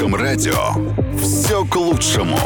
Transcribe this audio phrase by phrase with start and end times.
[0.00, 0.56] русском радио
[1.18, 2.38] все к лучшему.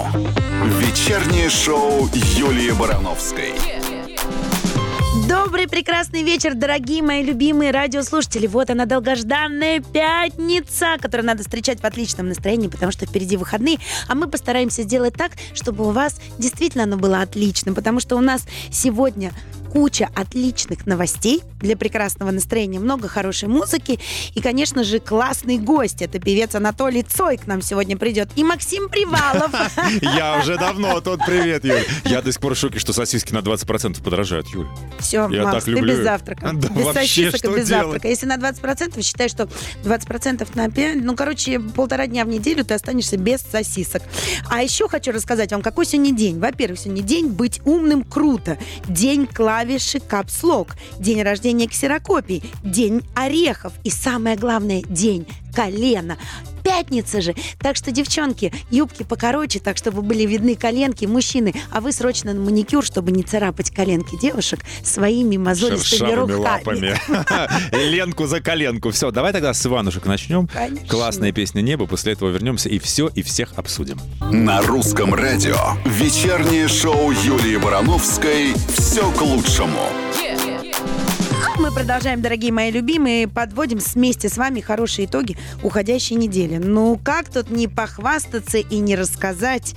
[0.80, 3.52] Вечернее шоу Юлии Барановской.
[5.28, 8.48] Добрый прекрасный вечер, дорогие мои любимые радиослушатели.
[8.48, 13.78] Вот она, долгожданная пятница, которую надо встречать в отличном настроении, потому что впереди выходные.
[14.08, 18.20] А мы постараемся сделать так, чтобы у вас действительно оно было отличным, потому что у
[18.20, 19.32] нас сегодня
[19.74, 23.98] куча отличных новостей для прекрасного настроения, много хорошей музыки
[24.32, 26.00] и, конечно же, классный гость.
[26.00, 28.28] Это певец Анатолий Цой к нам сегодня придет.
[28.36, 29.50] И Максим Привалов.
[30.00, 31.84] Я уже давно тот привет, Юль.
[32.04, 34.68] Я до сих пор в шоке, что сосиски на 20% подорожают, Юль.
[35.00, 36.52] Все, Я Макс, ты без завтрака.
[36.54, 38.06] Да без сосисок и без завтрака.
[38.06, 39.48] Если на 20%, считай, что
[39.82, 44.02] 20% на 5, ну, короче, полтора дня в неделю ты останешься без сосисок.
[44.48, 46.38] А еще хочу рассказать вам, какой сегодня день.
[46.38, 48.56] Во-первых, сегодня день быть умным круто.
[48.86, 49.63] День клавиши
[50.00, 50.76] капслок.
[50.98, 52.42] День рождения ксерокопий.
[52.62, 53.72] День орехов.
[53.84, 56.16] И самое главное, день колена.
[56.62, 57.34] Пятница же.
[57.58, 62.40] Так что, девчонки, юбки покороче, так чтобы были видны коленки мужчины, а вы срочно на
[62.40, 66.96] маникюр, чтобы не царапать коленки девушек своими мозолистыми Шершавыми руками.
[66.96, 67.00] лапами.
[67.90, 68.90] Ленку за коленку.
[68.92, 70.46] Все, давай тогда с Иванушек начнем.
[70.48, 70.88] Конечно.
[70.88, 73.98] Классная песня «Небо», после этого вернемся и все, и всех обсудим.
[74.30, 79.88] На русском радио вечернее шоу Юлии Барановской все к лучшему.
[81.64, 86.58] Мы продолжаем, дорогие мои любимые, подводим вместе с вами хорошие итоги уходящей недели.
[86.58, 89.74] Ну, как тут не похвастаться и не рассказать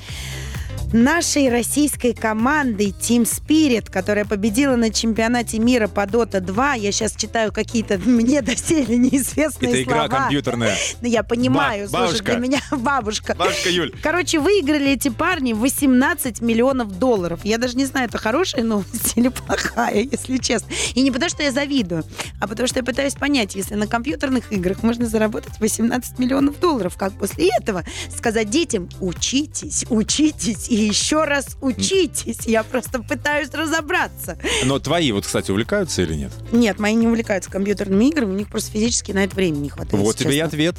[0.93, 6.73] нашей российской командой Team Spirit, которая победила на чемпионате мира по Dota 2.
[6.75, 10.21] Я сейчас читаю какие-то мне доселе неизвестные Это игра слова.
[10.21, 10.77] компьютерная.
[11.01, 13.35] Ну, я понимаю, Ба- слушай, для меня бабушка.
[13.37, 13.93] Бабушка Юль.
[14.01, 17.41] Короче, выиграли эти парни 18 миллионов долларов.
[17.43, 20.69] Я даже не знаю, это хорошая новость или плохая, если честно.
[20.95, 22.03] И не потому, что я завидую,
[22.39, 26.95] а потому что я пытаюсь понять, если на компьютерных играх можно заработать 18 миллионов долларов,
[26.97, 27.83] как после этого
[28.15, 32.45] сказать детям, учитесь, учитесь и еще раз учитесь.
[32.45, 34.37] Я просто пытаюсь разобраться.
[34.65, 36.31] Но твои вот, кстати, увлекаются или нет?
[36.51, 40.03] Нет, мои не увлекаются компьютерными играми, у них просто физически на это времени не хватает.
[40.03, 40.75] Вот тебе и ответ.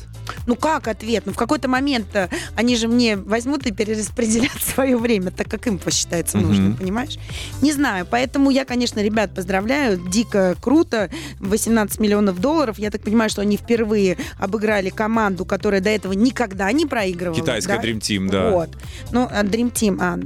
[0.46, 1.24] Ну как ответ?
[1.26, 5.66] Ну в какой-то момент э, они же мне возьмут и перераспределят свое время, так как
[5.66, 7.18] им посчитается нужным, понимаешь?
[7.62, 11.10] Не знаю, поэтому я, конечно, ребят поздравляю, дико круто,
[11.40, 16.70] 18 миллионов долларов, я так понимаю, что они впервые обыграли команду, которая до этого никогда
[16.72, 17.40] не проигрывала.
[17.40, 17.82] Китайская да?
[17.82, 18.50] Dream Team, да.
[18.50, 18.70] Вот.
[19.12, 20.18] Ну, а Dream Team, а,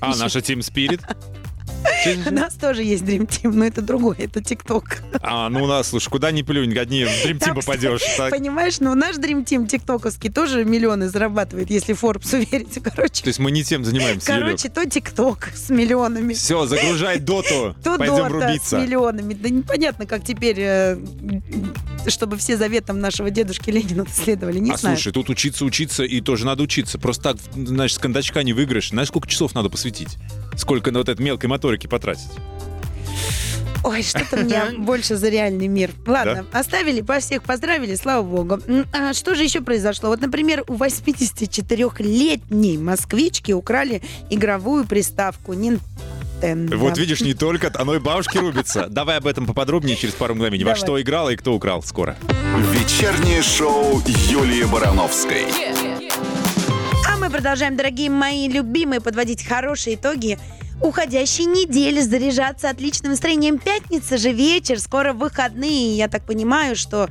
[0.00, 1.00] А наша Team Spirit?
[2.26, 5.02] У нас тоже есть Dream Team, но это другое, это ТикТок.
[5.22, 8.02] А, ну у нас, слушай, куда ни плюнь, одни в Dream Team попадешь.
[8.30, 12.78] Понимаешь, ну наш Dream Team тиктоковский тоже миллионы зарабатывает, если Forbes уверить.
[12.82, 14.26] Короче, То есть мы не тем занимаемся.
[14.26, 17.74] Короче, то ТикТок с миллионами, Все, загружай доту.
[17.84, 18.78] Пойдем Дота с рубиться.
[18.80, 19.34] миллионами.
[19.34, 20.98] Да непонятно, как теперь, э,
[22.06, 24.58] чтобы все заветам нашего дедушки Ленина следовали.
[24.58, 24.96] Не а знаю.
[24.96, 26.98] слушай, тут учиться, учиться, и тоже надо учиться.
[26.98, 28.90] Просто так, знаешь, с кондачка не выиграешь.
[28.90, 30.16] Знаешь, сколько часов надо посвятить?
[30.56, 32.30] Сколько на вот этой мелкой моторике потратить?
[33.82, 35.90] Ой, что-то мне больше за реальный мир.
[36.06, 38.58] Ладно, оставили, по всех поздравили, слава богу.
[38.92, 40.10] А что же еще произошло?
[40.10, 46.76] Вот, например, у 84-летней москвички украли игровую приставку Nintendo.
[46.76, 48.86] Вот видишь, не только оно и бабушки рубится.
[48.90, 50.64] Давай об этом поподробнее через пару мгновений.
[50.64, 50.80] Во Давай.
[50.80, 51.82] что играла и кто украл.
[51.82, 52.16] Скоро.
[52.72, 55.46] Вечернее шоу Юлии Барановской.
[55.46, 55.79] А
[57.30, 60.38] продолжаем, дорогие мои любимые, подводить хорошие итоги
[60.82, 63.58] уходящей недели, заряжаться отличным настроением.
[63.58, 65.96] Пятница же вечер, скоро выходные.
[65.96, 67.08] Я так понимаю, что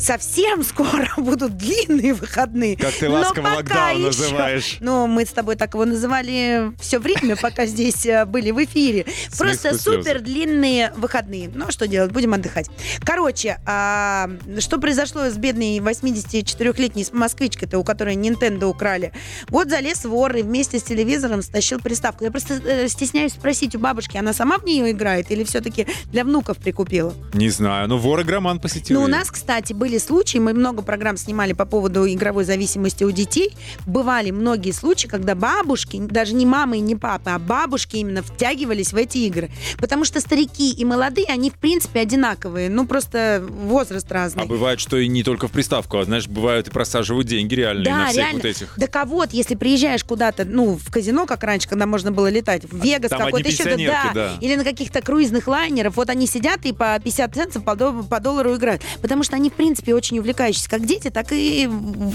[0.00, 2.76] совсем скоро будут длинные выходные.
[2.76, 4.78] Как ты Но ласково локдаун называешь.
[4.80, 9.06] Ну, мы с тобой так его называли все время, пока здесь э, были в эфире.
[9.36, 11.50] Просто супер длинные выходные.
[11.54, 12.12] Ну, что делать?
[12.12, 12.68] Будем отдыхать.
[13.04, 19.12] Короче, а, что произошло с бедной 84-летней москвичкой-то, у которой Nintendo украли?
[19.48, 22.24] Вот залез вор и вместе с телевизором стащил приставку.
[22.24, 26.24] Я просто э, стесняюсь спросить у бабушки, она сама в нее играет или все-таки для
[26.24, 27.12] внуков прикупила?
[27.34, 28.98] Не знаю, ну вор игроман посетил.
[28.98, 33.10] Ну, у нас, кстати, были случаи, мы много программ снимали по поводу игровой зависимости у
[33.10, 33.54] детей.
[33.86, 38.92] Бывали многие случаи, когда бабушки, даже не мамы и не папы, а бабушки именно втягивались
[38.92, 39.50] в эти игры.
[39.78, 42.68] Потому что старики и молодые, они, в принципе, одинаковые.
[42.68, 44.42] Ну, просто возраст разный.
[44.42, 47.92] А бывает, что и не только в приставку, а знаешь, бывают и просаживают деньги реальные
[47.92, 48.34] на Да, всех реально.
[48.40, 48.74] вот этих.
[48.76, 52.82] Да кого если приезжаешь куда-то, ну, в казино, как раньше, когда можно было летать, в
[52.82, 54.32] Вегас там какой-то еще, да, да.
[54.40, 58.20] или на каких-то круизных лайнерах, вот они сидят и по 50 центов по, до- по
[58.20, 58.82] доллару играют.
[59.00, 61.68] Потому что они, в принципе, принципе, очень увлекающиеся, как дети, так и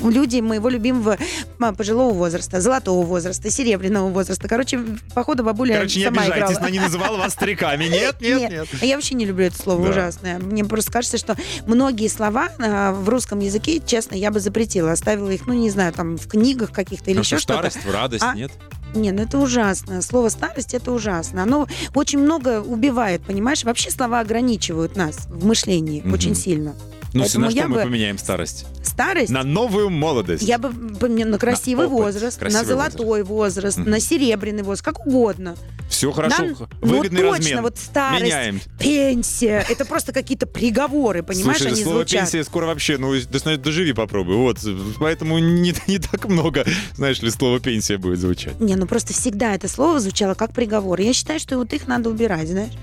[0.03, 1.17] люди моего любимого
[1.59, 4.47] а, пожилого возраста, золотого возраста, серебряного возраста.
[4.47, 4.79] Короче,
[5.13, 6.59] походу бабуля Короче, не сама обижайтесь, играла.
[6.59, 7.85] она не называла вас стариками.
[7.85, 8.67] Нет, нет, нет.
[8.81, 9.89] А Я вообще не люблю это слово Да.
[9.91, 10.39] ужасное.
[10.39, 11.35] Мне просто кажется, что
[11.65, 14.91] многие слова а, в русском языке, честно, я бы запретила.
[14.91, 17.69] Оставила их, ну, не знаю, там, в книгах каких-то или еще что, что-то.
[17.71, 18.35] старость, радость, А?
[18.35, 18.51] нет?
[18.93, 20.01] Не, ну это ужасно.
[20.01, 21.43] Слово старость это ужасно.
[21.43, 23.63] Оно очень много убивает, понимаешь?
[23.65, 26.13] Вообще слова ограничивают нас в мышлении Мгм.
[26.13, 26.75] очень сильно.
[27.15, 28.65] Ну, Поэтому на что я мы бы- поменяем старость?
[28.83, 29.29] Старость.
[29.31, 30.43] На новую молодость.
[30.43, 33.89] Я бы поменяла на красивый опыт, возраст, красивый на золотой возраст, Мгм.
[33.89, 35.55] на серебряный возраст, как угодно.
[35.89, 36.43] Все хорошо.
[36.59, 37.61] Да, Выгодный ну, точно, размен.
[37.61, 38.59] вот старость, Меняем.
[38.79, 39.65] пенсия.
[39.69, 42.21] Это просто какие-то приговоры, понимаешь, Слушай, они слово звучат.
[42.21, 43.13] пенсия скоро вообще, ну,
[43.57, 44.35] доживи попробуй.
[44.35, 44.59] Вот,
[44.99, 46.65] поэтому не, не так много,
[46.95, 48.59] знаешь ли, слово пенсия будет звучать.
[48.59, 50.99] Не, ну просто всегда это слово звучало как приговор.
[50.99, 52.73] Я считаю, что вот их надо убирать, знаешь.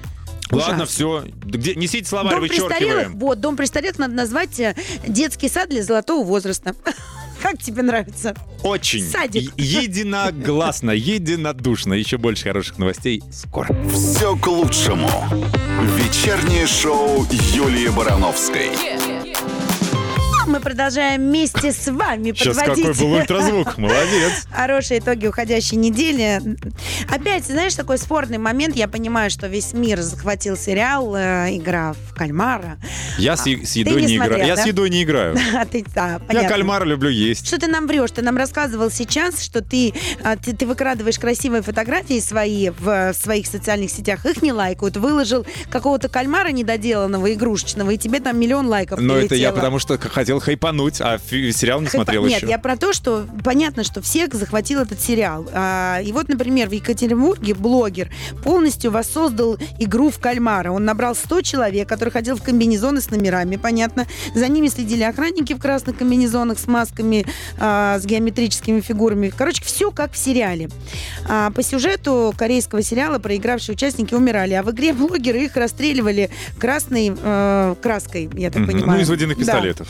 [0.52, 1.24] Ладно, все.
[1.44, 3.18] Где, несите словарь, Дом вычеркиваем.
[3.18, 4.74] вот, дом престарелых надо назвать э,
[5.06, 6.74] детский сад для золотого возраста.
[7.42, 8.36] Как тебе нравится?
[8.62, 9.04] Очень.
[9.08, 9.52] Садик.
[9.56, 11.94] Е- Единогласно, единодушно.
[11.94, 13.68] Еще больше хороших новостей скоро.
[13.92, 15.10] Все к лучшему.
[15.96, 18.70] Вечернее шоу Юлии Барановской.
[20.52, 23.78] Мы продолжаем вместе с вами Сейчас подводить какой был ультразвук.
[23.78, 24.46] Молодец.
[24.52, 26.42] хорошие итоги уходящей недели.
[27.08, 28.76] Опять, знаешь, такой спорный момент.
[28.76, 32.76] Я понимаю, что весь мир захватил сериал э, «Игра в кальмара».
[33.16, 34.28] Я с, е- с едой А, не не, играю.
[34.30, 34.62] смотрел, Я да?
[34.62, 35.36] с едой не играю.
[35.56, 36.48] А ты, да, Я понятно.
[36.50, 37.46] кальмара люблю есть.
[37.46, 38.10] Что ты нам врешь?
[38.10, 43.14] Ты нам рассказывал сейчас, что ты, а, ты, ты выкрадываешь красивые фотографии свои в, э,
[43.14, 48.66] своих социальных сетях, их не лайкают, выложил какого-то кальмара недоделанного, игрушечного, и тебе там миллион
[48.66, 49.54] лайков Но это я прилетело.
[49.54, 52.48] потому что хотел хайпануть, а сериал не Хайпа- смотрел Нет, еще.
[52.48, 55.46] я про то, что понятно, что всех захватил этот сериал.
[55.52, 58.10] А, и вот, например, в Екатеринбурге блогер
[58.42, 60.70] полностью воссоздал игру в кальмара.
[60.72, 64.06] Он набрал 100 человек, которые ходил в комбинезоны с номерами, понятно.
[64.34, 67.24] За ними следили охранники в красных комбинезонах с масками,
[67.58, 69.32] а, с геометрическими фигурами.
[69.36, 70.68] Короче, все как в сериале.
[71.28, 77.12] А, по сюжету корейского сериала проигравшие участники умирали, а в игре блогеры их расстреливали красной
[77.16, 78.70] э, краской, я так Мгм.
[78.72, 78.98] понимаю.
[78.98, 79.40] Ну, из водяных Да.
[79.44, 79.88] пистолетов.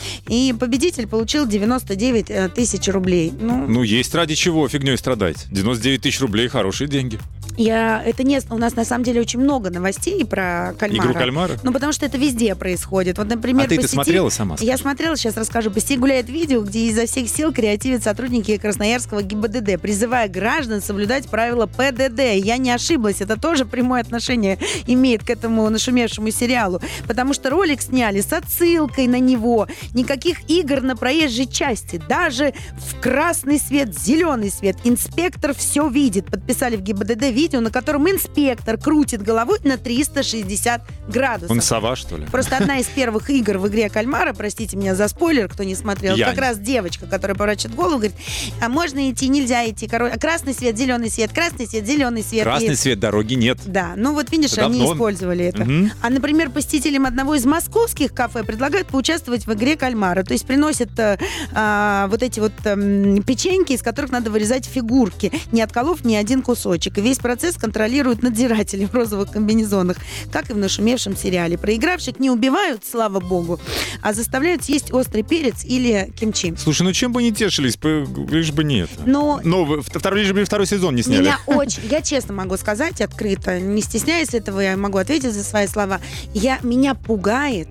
[0.51, 3.31] Победитель получил 99 э, тысяч рублей.
[3.39, 5.45] Ну, Ну, есть ради чего фигней страдать.
[5.51, 7.19] 99 тысяч рублей– хорошие деньги.
[7.57, 11.07] Я, это не, у нас на самом деле очень много новостей про кальмара.
[11.11, 11.59] Игру кальмара?
[11.63, 13.17] Ну, потому что это везде происходит.
[13.17, 14.55] Вот, например, а ты по это сети- смотрела сама?
[14.59, 15.71] Я смотрела, сейчас расскажу.
[15.71, 21.27] По сети гуляет видео, где изо всех сил креативят сотрудники Красноярского ГИБДД, призывая граждан соблюдать
[21.27, 22.21] правила ПДД.
[22.35, 24.57] Я не ошиблась, это тоже прямое отношение
[24.87, 26.81] имеет к этому нашумевшему сериалу.
[27.07, 29.67] Потому что ролик сняли с отсылкой на него.
[29.93, 32.01] Никаких игр на проезжей части.
[32.09, 34.77] Даже в красный свет, зеленый свет.
[34.83, 36.25] Инспектор все видит.
[36.25, 41.51] Подписали в ГИБДД видео, на котором инспектор крутит головой на 360 градусов.
[41.51, 42.25] Он сова, что ли?
[42.25, 46.15] Просто одна из первых игр в игре кальмара, простите меня за спойлер, кто не смотрел,
[46.15, 46.41] Я как не.
[46.41, 48.15] раз девочка, которая поворачивает голову, говорит,
[48.61, 52.43] а можно идти, нельзя идти, короче, красный свет, зеленый свет, красный свет, зеленый свет.
[52.43, 53.59] Красный И- свет, дороги нет.
[53.65, 54.93] Да, ну вот видишь, Это они давно.
[54.93, 55.63] использовали это.
[55.65, 55.91] Мгм.
[56.01, 60.23] А, например, посетителям одного из московских кафе предлагают поучаствовать в игре кальмара.
[60.23, 61.17] То есть приносят э,
[61.53, 66.41] а, вот эти вот эм, печеньки, из которых надо вырезать фигурки, не отколов ни один
[66.41, 66.97] кусочек.
[66.97, 69.97] И весь процесс контролируют надзиратели в розовых комбинезонах,
[70.31, 71.57] как и в нашумевшем сериале.
[71.57, 73.59] Проигравших не убивают, слава богу,
[74.01, 76.55] а заставляют съесть острый перец или кимчи.
[76.57, 78.89] Слушай, ну чем бы не тешились, лишь бы нет.
[79.05, 81.21] Но Новый, второй, лишь бы второй сезон не сняли.
[81.21, 85.67] Меня очень, я честно могу сказать открыто, не стесняясь этого, я могу ответить за свои
[85.67, 85.99] слова.
[86.33, 87.67] Я, меня пугает,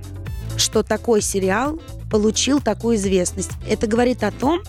[0.57, 3.53] что такой сериал получил такую известность.
[3.67, 4.61] Это говорит о том,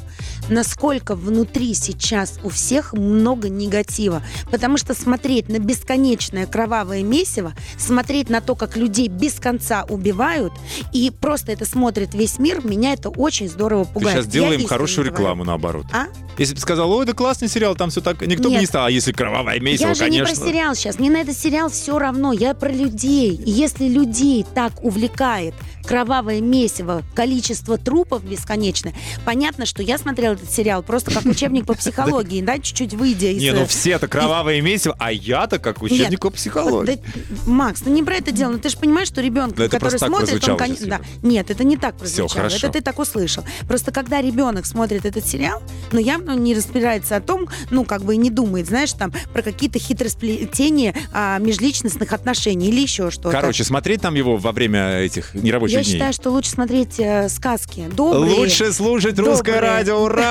[0.50, 4.24] насколько внутри сейчас у всех много негатива.
[4.52, 10.54] Потому что смотреть на бесконечное кровавое месиво, смотреть на то, как людей без конца убивают,
[10.92, 14.18] и просто это смотрит весь мир, меня это очень здорово Ты пугает.
[14.18, 15.18] сейчас делаем хорошую говорю.
[15.18, 15.86] рекламу наоборот.
[15.92, 16.06] А?
[16.38, 18.62] Если бы сказал, ой, это классный сериал, там все так, никто бы Нет.
[18.62, 18.86] не стал.
[18.86, 20.30] А если кровавое месиво, я же конечно.
[20.30, 21.00] не про сериал сейчас.
[21.00, 22.34] Мне на этот сериал все равно.
[22.34, 23.36] Я про людей.
[23.36, 25.54] И если людей так увлекает
[25.86, 28.94] кровавое месиво, количество трупов бесконечное,
[29.26, 33.42] понятно, что я смотрела этот сериал просто как учебник по психологии, да, чуть-чуть выйдя из...
[33.42, 36.96] Не, ну э, все-то кровавое месиво, а я-то как учебник по психологии.
[36.96, 37.02] да,
[37.46, 38.52] Макс, ну не про это дело.
[38.52, 41.02] Но ты же понимаешь, что ребенок, это который смотрит, он, да.
[41.22, 42.48] Нет, это не так прозвучало.
[42.48, 43.44] Это ты так услышал.
[43.68, 45.62] Просто когда ребенок смотрит этот сериал,
[45.92, 49.42] но явно не разбирается о том, ну как бы и не думает, знаешь, там про
[49.42, 53.32] какие-то хитросплетения а, межличностных отношений или еще что-то.
[53.32, 55.94] Короче, смотреть там его во время этих нерабочих я дней.
[55.94, 57.90] считаю, что лучше смотреть э, сказки.
[57.92, 58.36] Добрые.
[58.36, 59.72] Лучше слушать русское добрые.
[59.72, 60.23] радио, ура!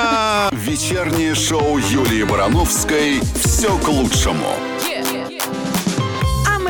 [0.53, 4.55] Вечернее шоу Юлии Барановской «Все к лучшему».
[4.57, 5.02] А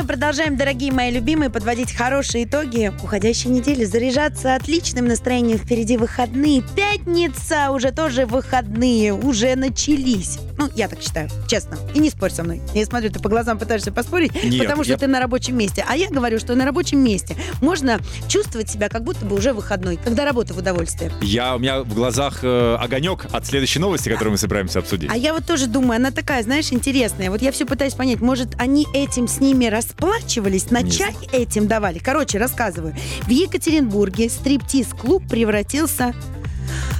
[0.03, 5.57] мы продолжаем, дорогие мои любимые, подводить хорошие итоги уходящей недели, заряжаться отличным настроением.
[5.57, 6.61] Впереди выходные.
[6.75, 10.39] Пятница, уже тоже выходные, уже начались.
[10.57, 11.77] Ну, я так считаю, честно.
[11.95, 12.61] И не спорь со мной.
[12.73, 15.85] Я смотрю, ты по глазам пытаешься поспорить, Нет, потому что я- ты на рабочем месте.
[15.87, 19.97] А я говорю, что на рабочем месте можно чувствовать себя, как будто бы уже выходной,
[20.03, 21.13] когда работа в удовольствие.
[21.21, 25.09] Я, у меня в глазах э, огонек от следующей новости, которую мы собираемся обсудить.
[25.09, 27.29] А я вот тоже думаю, она такая, знаешь, интересная.
[27.31, 31.67] Вот я все пытаюсь понять, может, они этим с ними расплачивались, на Не чай этим
[31.67, 31.99] давали.
[31.99, 32.95] Короче, рассказываю.
[33.23, 36.13] В Екатеринбурге стриптиз-клуб превратился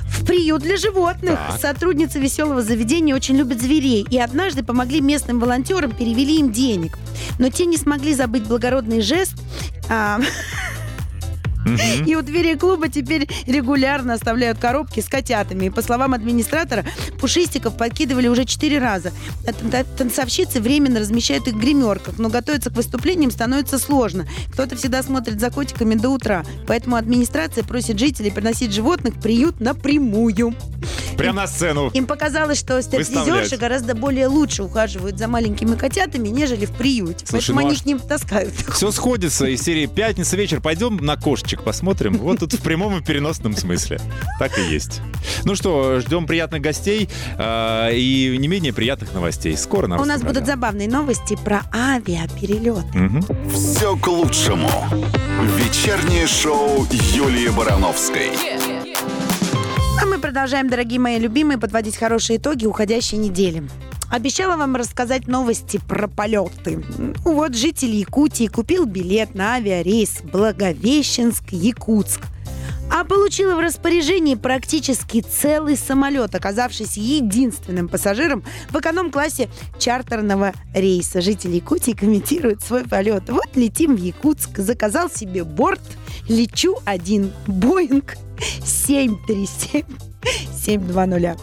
[0.07, 1.39] в приют для животных.
[1.49, 1.59] Так.
[1.59, 4.05] Сотрудницы веселого заведения очень любят зверей.
[4.09, 6.97] И однажды помогли местным волонтерам, перевели им денег.
[7.39, 9.33] Но те не смогли забыть благородный жест.
[9.89, 10.19] а,
[12.05, 15.67] и у двери клуба теперь регулярно оставляют коробки с котятами.
[15.67, 16.85] И по словам администратора,
[17.23, 19.13] пушистиков подкидывали уже четыре раза.
[19.47, 24.27] А тан- Танцовщицы временно размещают их в гримерках, но готовиться к выступлениям становится сложно.
[24.51, 26.43] Кто-то всегда смотрит за котиками до утра.
[26.67, 30.53] Поэтому администрация просит жителей приносить животных в приют напрямую.
[31.17, 31.89] Прям на сцену.
[31.93, 37.25] Им показалось, что стриптизерши гораздо более лучше ухаживают за маленькими котятами, нежели в приюте.
[37.25, 38.53] Слушай, Поэтому ну а они ш- к ним таскают.
[38.73, 40.59] Все сходится из серии «Пятница вечер».
[40.59, 42.17] Пойдем на кошечек посмотрим.
[42.17, 44.01] Вот тут в прямом и переносном смысле.
[44.39, 44.99] Так и есть.
[45.45, 49.55] Ну что, ждем приятных гостей э, и не менее приятных новостей.
[49.57, 52.85] Скоро на У нас будут забавные новости про авиаперелет.
[53.53, 54.69] Все к лучшему.
[55.57, 58.31] Вечернее шоу Юлии Барановской.
[60.01, 63.63] А мы продолжаем, дорогие мои любимые, подводить хорошие итоги уходящей недели.
[64.09, 66.83] Обещала вам рассказать новости про полеты.
[66.97, 72.21] Ну Вот житель Якутии купил билет на авиарейс Благовещенск-Якутск.
[73.33, 79.49] Получила в распоряжении практически целый самолет, оказавшись единственным пассажиром в эконом-классе
[79.79, 81.19] чартерного рейса.
[81.19, 83.31] Жители Якутии комментируют свой полет.
[83.31, 85.81] Вот летим в Якутск, заказал себе борт,
[86.29, 88.17] лечу один Боинг
[88.63, 90.12] 737
[90.63, 91.39] 720.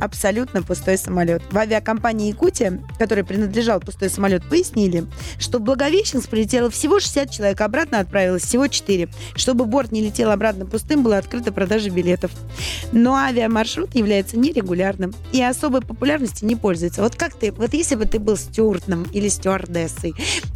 [0.00, 1.42] Абсолютно пустой самолет.
[1.50, 5.06] В авиакомпании «Якутия», которой принадлежал пустой самолет, пояснили,
[5.38, 9.08] что в Благовещенск прилетело всего 60 человек, обратно отправилось всего 4.
[9.34, 12.30] Чтобы борт не летел обратно пустым, была открыта продажа билетов.
[12.92, 17.02] Но авиамаршрут является нерегулярным и особой популярностью не пользуется.
[17.02, 20.14] Вот как ты, вот если бы ты был стюардом или стюардессой,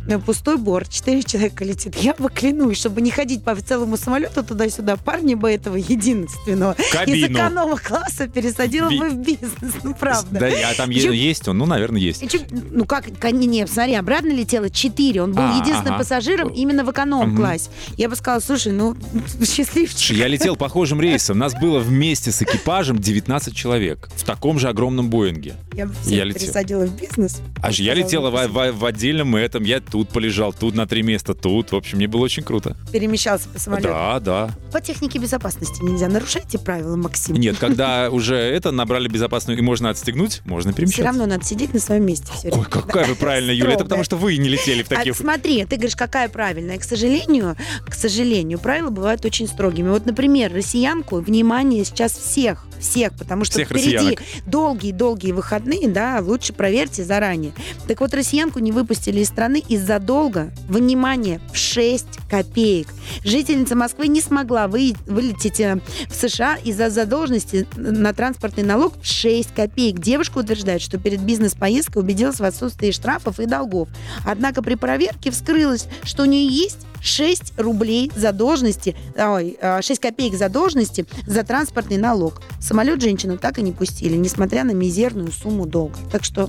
[0.09, 4.45] э, пустой борт, 4 человека летит, я бы клянусь, чтобы не ходить по целому самолету
[4.45, 6.77] туда-сюда, парни бы этого единственного
[7.07, 7.29] из
[7.63, 7.77] Кабину.
[7.77, 9.53] эконом-класса пересадила Би- бы в бизнес,
[9.85, 10.39] ну правда.
[10.41, 11.59] Да, а там Чё- есть он?
[11.59, 12.29] Ну, наверное, есть.
[12.31, 12.39] Чё-
[12.71, 15.23] ну как, не, смотри, обратно летело 4.
[15.23, 15.99] Он был А, единственным ага.
[15.99, 17.71] пассажиром именно в эконом-классе.
[17.97, 18.97] Я бы сказала, слушай, ну,
[19.45, 20.17] счастливчик.
[20.17, 21.39] Я летел похожим рейсом.
[21.39, 25.55] Нас было вместе с экипажем 19 человек в таком же огромном Боинге.
[25.75, 26.41] Я бы Я летел.
[26.43, 27.41] пересадила в бизнес.
[27.63, 29.65] А ж я летела в, в- в отдельном этом.
[29.65, 31.73] Я тут полежал, тут на три места, тут.
[31.73, 32.77] В общем, мне было очень круто.
[32.93, 33.89] Перемещался по самолету.
[33.89, 34.51] Да, да.
[34.73, 36.09] По технике безопасности нельзя.
[36.09, 37.37] Нарушайте правила, Максим.
[37.37, 41.05] Нет, когда уже это набрали безопасную и можно отстегнуть, можно Все перемещаться.
[41.05, 42.33] равно надо сидеть на своем месте.
[42.35, 43.73] всё Ой, какая вы правильная, Юля.
[43.75, 45.17] Это потому что вы не летели в А таких...
[45.17, 46.79] смотри, ты говоришь, какая правильная.
[46.79, 47.57] К сожалению,
[47.87, 49.89] к сожалению, правила бывают очень строгими.
[49.89, 56.53] Вот, например, россиянку, внимание сейчас всех, всех, потому что Всех впереди долгие-долгие выходные, да, лучше
[56.53, 57.53] проверьте заранее.
[57.89, 62.89] Так вот, россиянку не выпустили из страны из-за долга, внимание, в 6 копеек.
[63.25, 67.42] Жительница Москвы не смогла вы- вылететь э, в США из-за задолженности
[67.77, 69.99] на транспортный налог в 6 копеек.
[70.01, 73.89] Девушка утверждает, что перед бизнес-поездкой убедилась в отсутствии штрафов и долгов.
[74.25, 80.35] Однако при проверке вскрылось, что у нее есть 6 рублей задолженности, ой, а, 6 копеек
[80.35, 82.43] задолженности за транспортный налог.
[82.61, 85.97] Самолет женщину так и не пустили, несмотря на мизерную сумму долга.
[86.11, 86.49] Так что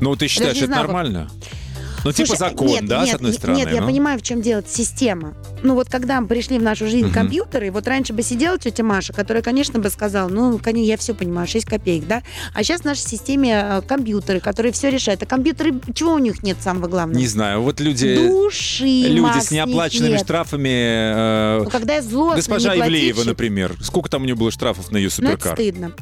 [0.00, 1.30] Ну, ты считаешь, это нормально?
[2.04, 3.56] Ну, типа закон, нет, да, нет, с одной нет, стороны?
[3.58, 3.86] Нет, я ну?
[3.86, 5.34] понимаю, в чем дело система.
[5.62, 7.14] Ну вот когда пришли в нашу жизнь Мгм.
[7.14, 11.48] компьютеры, вот раньше бы сидела тетя Маша, которая, конечно, бы сказала, ну, я все понимаю,
[11.48, 12.22] 6 копеек, да?
[12.52, 15.22] А сейчас в нашей системе э, компьютеры, которые все решают.
[15.22, 17.18] А компьютеры, чего у них нет самого главного?
[17.18, 18.16] Не знаю, вот люди...
[18.16, 20.68] Души, Люди с неоплаченными штрафами...
[20.68, 23.74] э, Ну, когда я злостный, Госпожа Ивлеева, например.
[23.80, 25.54] Сколько там у нее было штрафов на ее Ну, это суперкар?
[25.56, 25.92] стыдно.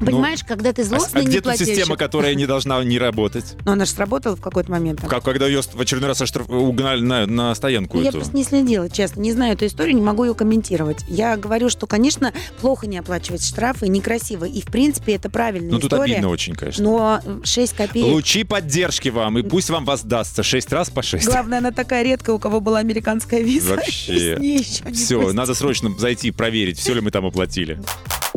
[0.00, 1.74] Понимаешь, когда ты А, а злостный, где не тут плательщик.
[1.76, 3.44] система, которая не должна не работать?
[3.64, 5.00] Но она же сработала в какой-то момент.
[5.06, 8.18] Как, когда ее в очередной раз оштраф- угнали на, на стоянку Ну, Я эту?
[8.18, 9.20] просто не следила, честно.
[9.20, 10.98] Не знаю эту историю, не могу ее комментировать.
[11.08, 14.44] Я говорю, что, конечно, плохо не оплачивать штрафы, некрасиво.
[14.44, 16.14] И, в принципе, это правильная Ну, тут история.
[16.14, 16.82] обидно очень, конечно.
[16.84, 18.06] Но 6 копеек...
[18.06, 21.26] Лучи поддержки вам, и пусть вам воздастся шесть раз по шесть.
[21.26, 23.74] Главное, она такая редкая, у кого была американская виза.
[23.76, 24.36] Вообще.
[24.92, 25.32] Все, пустили.
[25.32, 27.80] надо срочно зайти проверить, все ли мы там оплатили.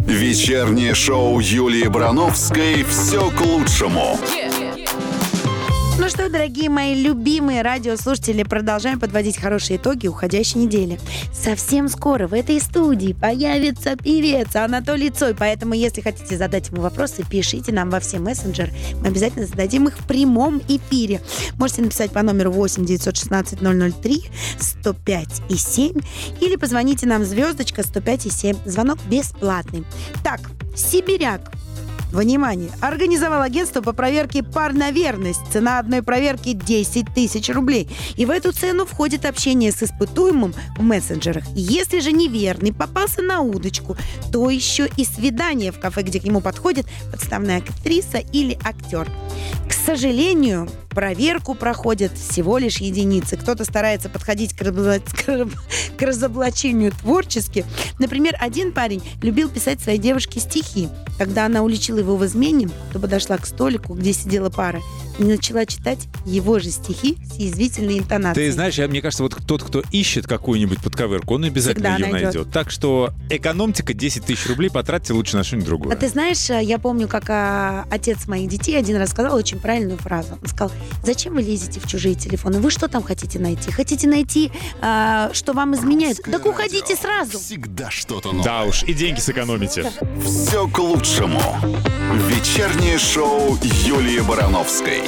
[0.05, 4.19] Вечернее шоу Юлии Барановской «Все к лучшему».
[5.99, 10.99] Ну что, дорогие мои любимые радиослушатели, продолжаем подводить хорошие итоги уходящей недели.
[11.31, 17.23] Совсем скоро в этой студии появится певец Анатолий Цой, поэтому если хотите задать ему вопросы,
[17.29, 18.73] пишите нам во все мессенджеры.
[19.01, 21.21] Мы обязательно зададим их в прямом эфире.
[21.59, 24.23] Можете написать по номеру 8 916 003
[24.59, 25.93] 105 и 7
[26.41, 28.57] или позвоните нам звездочка 105 и 7.
[28.65, 29.83] Звонок бесплатный.
[30.23, 30.39] Так,
[30.75, 31.51] Сибиряк
[32.13, 32.69] Внимание!
[32.79, 35.41] Организовал агентство по проверке пар на верность.
[35.51, 37.89] Цена одной проверки 10 тысяч рублей.
[38.15, 41.43] И в эту цену входит общение с испытуемым в мессенджерах.
[41.55, 43.97] Если же неверный попался на удочку,
[44.31, 49.09] то еще и свидание в кафе, где к нему подходит подставная актриса или актер.
[49.67, 53.37] К сожалению, проверку проходят всего лишь единицы.
[53.37, 54.99] Кто-то старается подходить к, разобла...
[55.97, 57.65] к разоблачению творчески.
[57.99, 60.89] Например, один парень любил писать своей девушке стихи.
[61.17, 64.81] Когда она уличила его в измене, то подошла к столику, где сидела пара,
[65.19, 68.47] и начала читать его же стихи с язвительной интонацией.
[68.47, 72.11] Ты знаешь, я, мне кажется, вот тот, кто ищет какую-нибудь подковырку, он обязательно Всегда ее
[72.11, 72.33] найдет.
[72.33, 72.53] найдет.
[72.53, 75.95] Так что экономьте-ка 10 тысяч рублей, потратьте лучше на что-нибудь другое.
[75.95, 79.59] А ты знаешь, э, я помню, как а, отец моих детей один раз сказал очень
[79.59, 80.37] правильную фразу.
[80.41, 80.71] Он сказал,
[81.03, 82.59] зачем вы лезете в чужие телефоны?
[82.59, 83.71] Вы что там хотите найти?
[83.71, 86.17] Хотите найти, а, что вам изменяют?
[86.19, 86.95] Русское Так уходите радио.
[86.95, 87.39] сразу.
[87.39, 88.43] Всегда что-то новое.
[88.43, 89.91] Да уж, и деньги сэкономите.
[90.25, 91.41] Все к лучшему.
[92.27, 95.01] Вечернее шоу Юлии Барановской.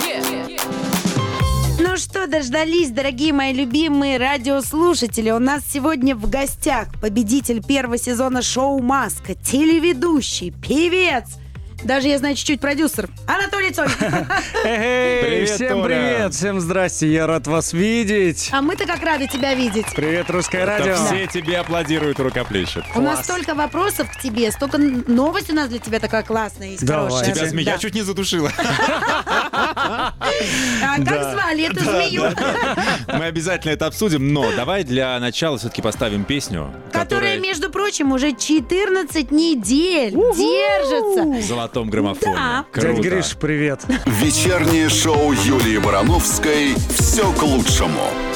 [1.77, 5.29] Ну что, дождались, дорогие мои любимые радиослушатели.
[5.31, 11.25] У нас сегодня в гостях победитель первого сезона шоу «Маска», телеведущий, певец,
[11.85, 13.09] даже, я знаю, чуть-чуть продюсер.
[13.27, 13.85] Анатолий Цой.
[14.65, 18.49] Эй, Привет, всем привет, всем здрасте, я рад вас видеть.
[18.51, 19.85] А мы-то как рады тебя видеть.
[19.95, 20.95] Привет, Русское радио.
[20.95, 22.83] все тебе аплодируют, рукоплещут.
[22.95, 26.77] У нас столько вопросов к тебе, столько новость у нас для тебя такая классная и
[26.77, 27.33] хорошая.
[27.33, 28.51] Тебя змея чуть не задушила.
[30.81, 32.23] А как звали эту змею?
[33.07, 38.33] Мы обязательно это обсудим, но давай для начала все-таки поставим песню, Которая, между прочим, уже
[38.33, 41.47] 14 недель держится.
[41.75, 42.35] Золотом граммофоне.
[42.35, 42.65] Да.
[42.71, 42.93] Круто.
[42.93, 43.81] Дядь Гриш, привет.
[44.05, 48.34] Вечернее шоу Юлии Барановской «Все к лучшему».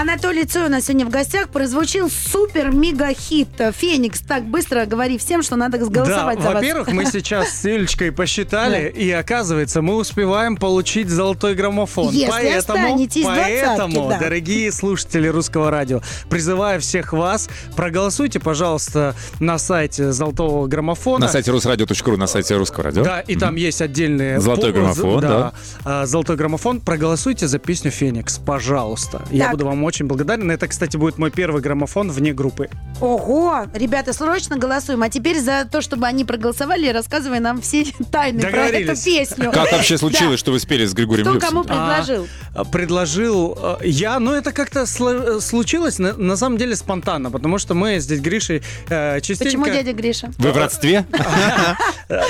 [0.00, 4.20] Анатолий Цой у нас сегодня в гостях прозвучил супер-мега-хит «Феникс».
[4.20, 6.54] Так быстро говори всем, что надо Да, голосовать за вас.
[6.54, 12.12] во-первых, мы сейчас с Илечкой посчитали, и оказывается, мы успеваем получить золотой граммофон.
[12.12, 14.20] Если поэтому, поэтому, да.
[14.20, 21.26] дорогие слушатели русского радио, призываю всех вас, проголосуйте, пожалуйста, на сайте золотого граммофона.
[21.26, 23.02] На сайте русрадио.ру, на сайте русского радио.
[23.02, 24.38] Да, и там есть отдельные...
[24.38, 25.52] Золотой граммофон, да.
[25.84, 26.82] а, Золотой граммофон.
[26.82, 29.22] Проголосуйте за песню «Феникс», пожалуйста.
[29.32, 30.50] Я буду вам очень благодарен.
[30.50, 32.68] Это, кстати, будет мой первый граммофон вне группы.
[33.00, 33.66] Ого!
[33.74, 35.02] Ребята, срочно голосуем.
[35.02, 39.50] А теперь за то, чтобы они проголосовали, рассказывай нам все тайны про эту песню.
[39.50, 42.28] Как вообще случилось, что вы спели с Григорием Кто кому предложил?
[42.54, 47.30] А, Предложил э, я, но это как-то сло- э, случилось на, на самом деле спонтанно,
[47.30, 49.44] потому что мы здесь Гришей э, частенько...
[49.44, 50.30] Почему дядя Гриша?
[50.38, 51.06] Вы в родстве?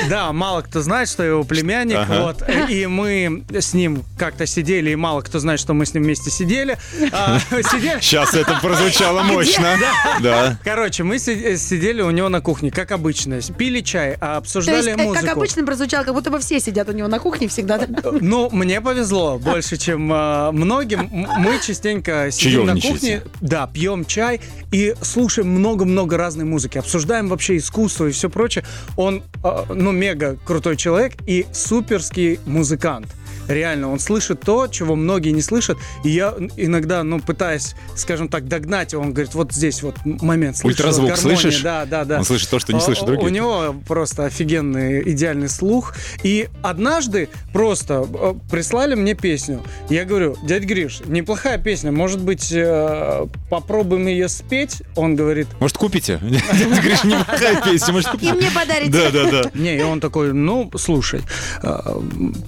[0.08, 4.90] Да, мало кто знает, что я его племянник, вот, и мы с ним как-то сидели,
[4.90, 6.76] и мало кто знает, что мы с ним вместе сидели.
[7.50, 9.76] А, Сидели, Сейчас это прозвучало мощно.
[10.22, 10.58] Да.
[10.64, 14.76] Короче, мы си- сидели у него на кухне, как обычно, пили чай, а То обсуждали
[14.90, 15.26] есть, э, музыку.
[15.26, 17.80] как обычно прозвучало, как будто бы все сидят у него на кухне всегда.
[18.20, 21.08] Ну, мне повезло больше, чем э, многим.
[21.38, 24.40] Мы частенько сидим на кухне, да, пьем чай
[24.72, 28.64] и слушаем много-много разной музыки, обсуждаем вообще искусство и все прочее.
[28.96, 33.06] Он, э, ну, мега крутой человек и суперский музыкант.
[33.48, 35.78] Реально, он слышит то, чего многие не слышат.
[36.04, 40.56] И я иногда, ну, пытаясь, скажем так, догнать его, он говорит, вот здесь вот момент.
[40.56, 41.62] слышишь, Ультразвук вот гармония, слышишь?
[41.62, 42.18] Да, да, да.
[42.18, 43.26] Он слышит то, что не слышат у- другие.
[43.26, 45.94] У него просто офигенный идеальный слух.
[46.22, 49.62] И однажды просто э, прислали мне песню.
[49.88, 54.82] Я говорю, дядь Гриш, неплохая песня, может быть, э, попробуем ее спеть?
[54.96, 56.18] Он говорит, Может, купите?
[56.50, 58.32] Ты говоришь, неплохая песня, может, И купите?
[58.34, 58.90] мне подарите.
[58.92, 59.50] Да, да, да.
[59.54, 61.22] не, и он такой, ну, слушай,
[61.62, 61.78] э,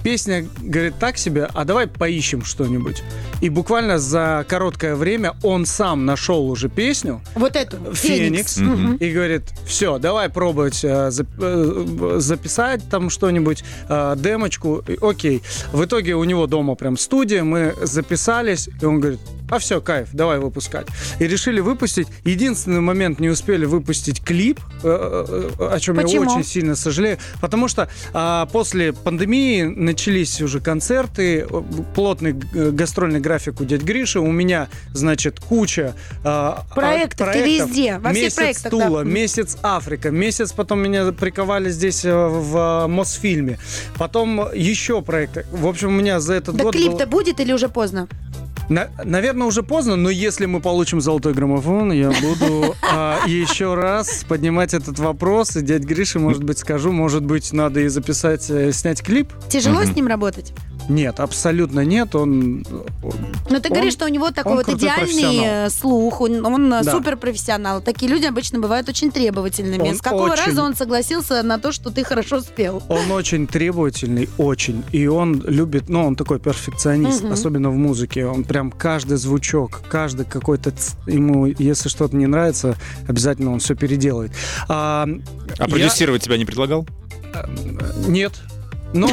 [0.03, 3.03] песня, говорит, так себе, а давай поищем что-нибудь.
[3.41, 7.77] И буквально за короткое время он сам нашел уже песню, Вот эту.
[7.93, 8.95] Феникс, Мгм.
[8.97, 15.41] и говорит, все, давай пробовать э, зап- э, записать там что-нибудь, э, демочку, И окей.
[15.71, 20.07] В итоге у него дома прям студия, мы записались, и он говорит, а все, кайф,
[20.13, 20.87] давай выпускать.
[21.19, 22.07] И решили выпустить.
[22.23, 26.23] Единственный момент не успели выпустить клип, э, э, о чем Почему?
[26.23, 31.45] я очень сильно сожалею, потому что а, после пандемии начались уже концерты, э,
[31.95, 37.43] плотный э, гастрольный график у дядь Гриши, у меня, значит, куча а, а, Проектов, ты
[37.43, 39.09] везде, во всех месяц проектах, Тула, да.
[39.09, 43.59] месяц Африка, месяц потом меня приковали здесь э, в э, Мосфильме,
[43.97, 45.45] потом еще проекты.
[45.51, 46.73] В общем, у меня за этот Да год...
[46.73, 48.07] клип-то было- будет или уже поздно?
[48.71, 54.23] На- наверное, уже поздно, но если мы получим золотой граммофон, я буду а, еще раз
[54.27, 55.57] поднимать этот вопрос.
[55.57, 59.33] И дядь Грише, может быть, скажу, может быть, надо и записать, э, снять клип.
[59.49, 60.53] Тяжело с ним работать?
[60.89, 62.15] Нет, абсолютно нет.
[62.15, 62.65] Он,
[63.49, 66.83] Но ты Он- говоришь, что у него такой вот идеальный слух, он, он Да.
[66.83, 67.81] суперпрофессионал.
[67.81, 69.89] Такие люди обычно бывают очень требовательными.
[69.89, 72.81] Он С какого очень- раза он согласился на то, что ты хорошо спел?
[72.89, 74.83] он очень требовательный, очень.
[74.91, 77.33] И он любит, ну, он такой перфекционист, Мгм.
[77.33, 78.25] особенно в музыке.
[78.25, 80.71] Он прям каждый звучок, каждый какой-то...
[80.71, 82.75] ц- Ему, если что-то не нравится,
[83.07, 84.31] обязательно он все переделает.
[84.67, 86.85] А, А я- продюсировать тебя не предлагал?
[88.07, 88.33] Нет.
[88.93, 89.09] Но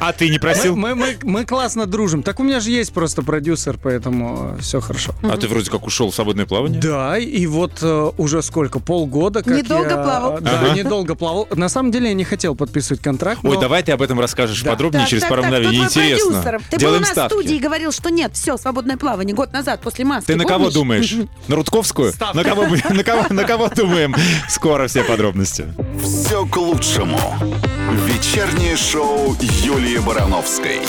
[0.00, 0.74] А ты не просил?
[0.76, 2.22] мы, мы, мы, мы классно дружим.
[2.22, 5.14] Так у меня же есть просто продюсер, поэтому все хорошо.
[5.22, 6.80] А ты вроде как ушел в свободное плавание?
[6.80, 10.38] Да, и вот э, уже сколько, полгода, как Недолго я- плавал.
[10.40, 10.74] Да, Ага.
[10.74, 11.48] недолго плавал.
[11.54, 13.40] На самом деле я не хотел подписывать контракт.
[13.42, 14.70] Ой, но- давай ты об этом расскажешь Да.
[14.72, 15.78] подробнее Так, через так, пару мгновений.
[15.82, 16.42] Интересно.
[16.42, 17.34] Ты был у Делаем нас ставки.
[17.34, 20.26] в студии и говорил, что нет, все, свободное плавание, год назад, после маски.
[20.28, 21.14] Ты на кого думаешь?
[21.48, 22.12] На Рудковскую?
[22.12, 22.36] Ставка.
[22.36, 24.14] На кого, мы- на, кого, на кого думаем?
[24.48, 25.66] Скоро все подробности.
[26.02, 27.18] Все к лучшему.
[28.22, 30.80] Вечернее шоу Юлии Барановской.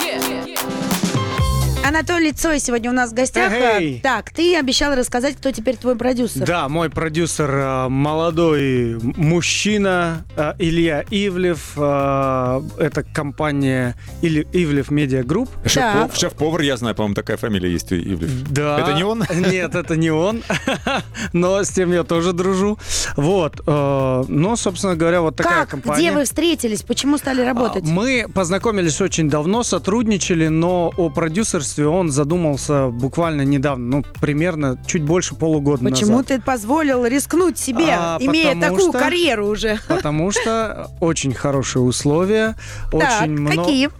[1.86, 3.52] Анатолий Цой сегодня у нас в гостях.
[3.52, 4.00] Эй.
[4.02, 6.46] Так, ты обещал рассказать, кто теперь твой продюсер.
[6.46, 11.72] Да, мой продюсер э, молодой мужчина э, Илья Ивлев.
[11.76, 15.50] э, Это компания Или- Ivlev Media Group.
[15.66, 18.30] Шеф-пов- Шеф-повар, я знаю, по-моему, такая фамилия есть у Ивлев.
[18.50, 18.78] Да.
[18.80, 19.22] Это не он?
[19.34, 20.42] Нет, это не он.
[21.34, 22.78] Но с тем я тоже дружу.
[23.16, 23.60] Вот.
[23.66, 25.70] э, Ну, собственно говоря, вот такая как?
[25.70, 25.98] компания.
[26.08, 26.82] Где вы встретились?
[26.82, 27.84] Почему стали работать?
[27.84, 34.78] А, Мы познакомились очень давно, сотрудничали, но о продюсерстве он задумался буквально недавно, ну, примерно
[34.86, 36.26] чуть больше полугода Почему назад.
[36.26, 39.78] ты позволил рискнуть себе, А, имея такую что- карьеру уже?
[39.88, 42.56] Потому что очень хорошие условия,
[42.92, 43.56] Так, очень много...
[43.64, 43.90] какие?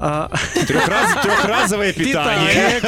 [0.00, 2.80] А, Трехраз- Трехразовое питание.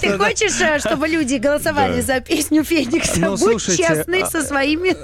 [0.00, 2.02] Ты хочешь, э, чтобы люди голосовали Да.
[2.14, 3.18] за песню Феникса?
[3.18, 4.94] Ну, Будь слушайте, честный а, со своими...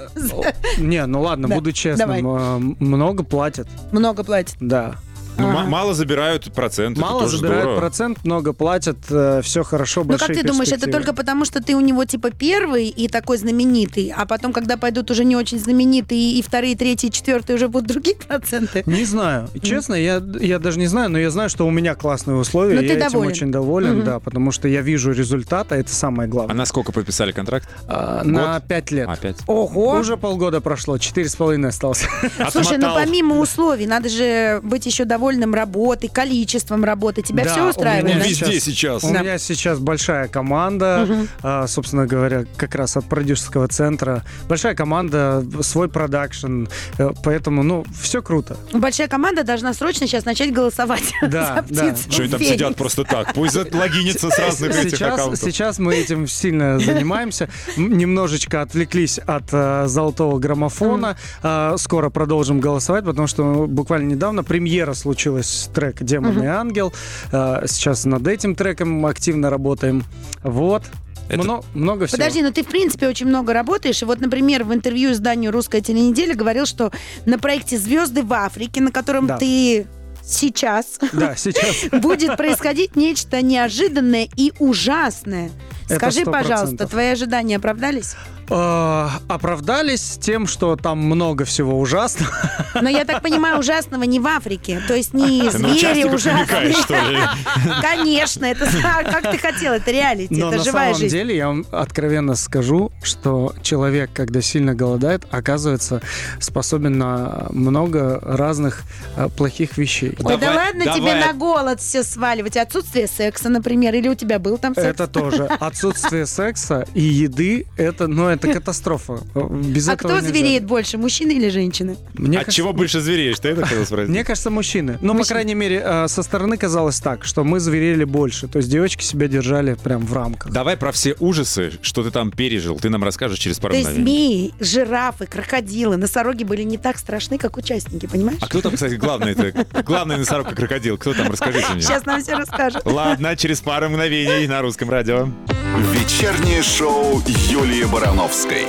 [0.81, 2.27] Не, ну ладно, Да, буду честным.
[2.27, 4.55] а, Много платят, Много платит.
[4.61, 4.95] да.
[5.39, 5.65] Ну, Ага.
[5.67, 6.97] мало забирают процент.
[6.99, 7.79] это Мало тоже забирают здорово.
[7.81, 11.81] процент, много платят, все хорошо, Ну как ты думаешь, это только потому, что ты у
[11.81, 16.43] него типа первый и такой знаменитый, а потом, когда пойдут уже не очень знаменитые, и
[16.43, 18.83] вторые, третьи, четвертые уже будут другие проценты?
[18.87, 19.49] Не знаю.
[19.63, 22.75] Честно, я, я даже не знаю, но я знаю, что у меня классные условия.
[22.77, 23.29] Но я ты этим доволен.
[23.31, 24.05] очень доволен, Мгм.
[24.05, 26.57] да, потому что я вижу результат, а это самое А главное.
[26.57, 27.69] на сколько подписали контракт?
[27.87, 29.09] А, на пять лет.
[29.09, 29.37] Опять.
[29.47, 29.99] Ого!
[30.01, 32.05] Уже полгода прошло, четыре с половиной осталось.
[32.51, 37.23] Слушай, ну помимо условий, надо же быть еще довольным работой, количеством работы.
[37.23, 38.05] Тебя Да, все у устраивает?
[38.05, 38.29] меня да?
[38.29, 39.05] Везде сейчас.
[39.05, 39.21] У Да.
[39.21, 41.07] меня сейчас большая команда,
[41.43, 44.25] а, собственно говоря, как раз от продюсерского центра.
[44.49, 46.65] Большая команда, свой продакшн,
[46.99, 48.57] э, поэтому, ну, все круто.
[48.73, 51.93] Большая команда должна срочно сейчас начать голосовать Да, за да.
[51.93, 52.55] птицу Что они там Феникс.
[52.55, 53.35] сидят просто так?
[53.35, 55.41] Пусть логинятся с разных этих Сейчас, аккаунтов.
[55.41, 57.49] сейчас мы этим сильно занимаемся.
[57.77, 61.17] Немножечко отвлеклись от э, золотого граммофона.
[61.43, 66.93] А, скоро продолжим голосовать, потому что буквально недавно премьера случилась трек «Демон и ангел».
[67.33, 70.05] А, сейчас над этим треком активно работаем.
[70.43, 70.83] Вот.
[71.31, 72.19] Это- Мно- много всего.
[72.19, 74.03] Подожди, ну ты, в принципе, очень много работаешь.
[74.03, 76.93] И вот, например, в интервью изданию «Русская теленеделя» говорил, что
[77.25, 79.39] на проекте «Звезды в Африке», на котором Да.
[79.39, 79.87] ты
[80.23, 81.89] сейчас, Да, сейчас.
[82.03, 85.51] будет происходить нечто неожиданное и ужасное.
[85.87, 86.31] Скажи, 100%.
[86.33, 88.15] пожалуйста, твои ожидания оправдались?
[88.51, 92.33] Э, Оправдались тем, что там много всего ужасного.
[92.81, 94.81] Но я так понимаю, ужасного не в Африке.
[94.87, 96.47] То есть не Ты на звери ужасные.
[97.83, 101.15] Конечно, это а как ты хотел, это реалити, Но это на живая самом жизнь.
[101.17, 106.01] деле я вам откровенно скажу, что человек, когда сильно голодает, оказывается
[106.41, 108.83] способен на много разных
[109.17, 110.15] э, плохих вещей.
[110.19, 112.57] Ой, да Давай- ладно тебе на голод все сваливать.
[112.57, 114.87] Отсутствие секса, например, или у тебя был там секс?
[114.87, 117.67] Это тоже отсутствие секса и еды.
[117.77, 119.21] Это, ну, это катастрофа.
[119.51, 120.29] Без А кто нельзя.
[120.29, 121.97] звереет больше, мужчины или женщины?
[122.15, 123.39] Мне От кажется- чего больше звереешь?
[123.41, 124.11] Ты это хотел спросить?
[124.11, 124.99] Мне кажется, мужчины.
[125.01, 128.47] Ну, по крайней мере, э, со стороны казалось так, что мы зверели больше.
[128.49, 130.53] То есть девочки себя держали прям в рамках.
[130.53, 134.03] Давай про все ужасы, что ты там пережил, ты нам расскажешь через пару мгновений.
[134.03, 138.39] змеи, жирафы, крокодилы, носороги были не так страшны, как участники, понимаешь?
[138.41, 139.33] А кто там, кстати, главный?
[139.33, 140.99] Это главный носорог и крокодил.
[140.99, 141.31] Кто там?
[141.31, 141.83] Расскажите мне.
[141.83, 142.83] Сейчас нам все расскажут.
[142.85, 145.29] Ладно, через пару мгновений на русском радио.
[145.77, 148.67] Вечернее шоу Юлии Барановской.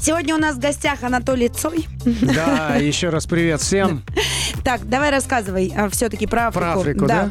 [0.00, 1.86] Сегодня у нас в гостях Анатолий Цой.
[2.04, 4.02] Да, еще раз привет всем.
[4.64, 6.60] Так, давай рассказывай все-таки про Африку.
[6.60, 7.30] Про Африку, да?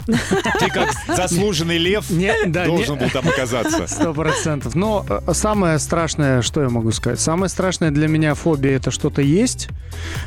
[0.59, 2.05] Ты как заслуженный лев
[2.47, 3.87] должен был там оказаться.
[3.87, 4.75] Сто процентов.
[4.75, 7.19] Но э, самое страшное, что я могу сказать?
[7.19, 9.69] Самое страшное для меня фобия это что-то есть,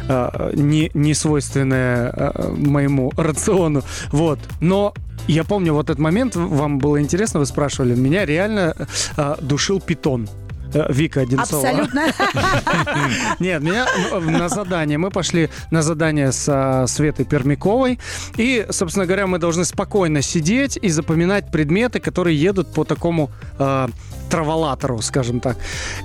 [0.09, 3.83] э, не, не свойственное э, моему рациону.
[4.11, 4.39] Вот.
[4.61, 4.95] Но
[5.27, 8.75] я помню вот этот момент, вам было интересно, вы спрашивали, меня реально
[9.17, 10.29] э, душил питон.
[10.75, 11.69] Э, Вика Одинцова.
[11.69, 12.03] Абсолютно.
[13.39, 13.87] Нет, меня
[14.21, 14.99] на задание.
[14.99, 17.99] Мы пошли на задание со Светой Пермяковой.
[18.37, 23.89] И, собственно говоря, мы должны спокойно сидеть и запоминать предметы, которые едут по такому э,
[24.31, 25.57] траволатору, скажем так.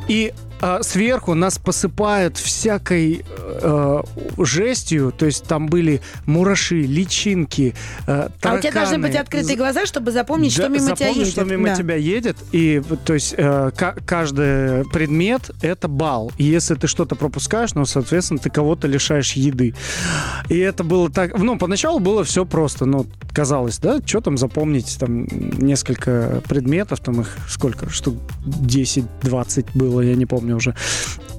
[0.08, 3.24] И э, сверху нас посыпают всякой
[3.62, 4.02] э,
[4.38, 7.74] жестью, то есть там были мураши, личинки,
[8.08, 10.96] э, А у тебя должны быть тараканы, открытые глаза, чтобы запомнить, да, что мимо тебя
[10.96, 11.32] запомни, едет.
[11.32, 11.76] что мимо Да.
[11.76, 12.38] тебя едет.
[12.52, 16.32] И, то есть, э, ка- каждый предмет— это балл.
[16.38, 19.74] И если ты что-то пропускаешь, ну, соответственно, ты кого-то лишаешь еды.
[20.50, 21.38] И это было так...
[21.38, 22.86] Ну, поначалу было все просто.
[22.86, 24.98] Ну, казалось, да, что там запомнить?
[25.00, 25.26] Там
[25.58, 27.90] несколько предметов, там их сколько?
[27.90, 30.74] Штук 10-20 было, я не помню уже.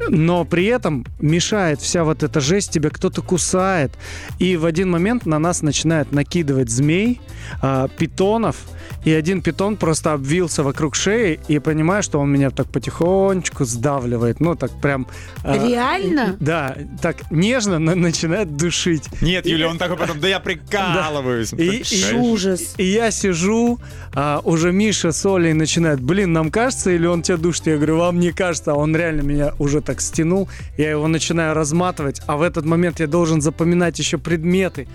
[0.09, 3.93] Но при этом мешает вся вот эта жесть, тебя кто-то кусает.
[4.39, 7.21] И в один момент на нас начинают накидывать змей,
[7.63, 8.57] а, питонов,
[9.05, 14.41] и один питон просто обвился вокруг шеи, и понимаю, что он меня так потихонечку сдавливает.
[14.41, 15.07] Ну, так прям...
[15.45, 16.37] а, Реально?
[16.41, 19.05] Да, так нежно на- начинает душить.
[19.21, 21.53] Нет, Юля, он такой потом, да я прикалываюсь.
[21.57, 22.15] И- и-.
[22.15, 22.75] Ужас.
[22.77, 23.79] И я сижу,
[24.15, 27.67] а, уже Миша с Олей начинает, блин, нам кажется или он тебя душит?
[27.67, 30.48] Я говорю, вам не кажется, а он реально меня уже так стянул.
[30.76, 34.87] Я его начинаю разматывать, а в этот момент я должен запоминать еще предметы.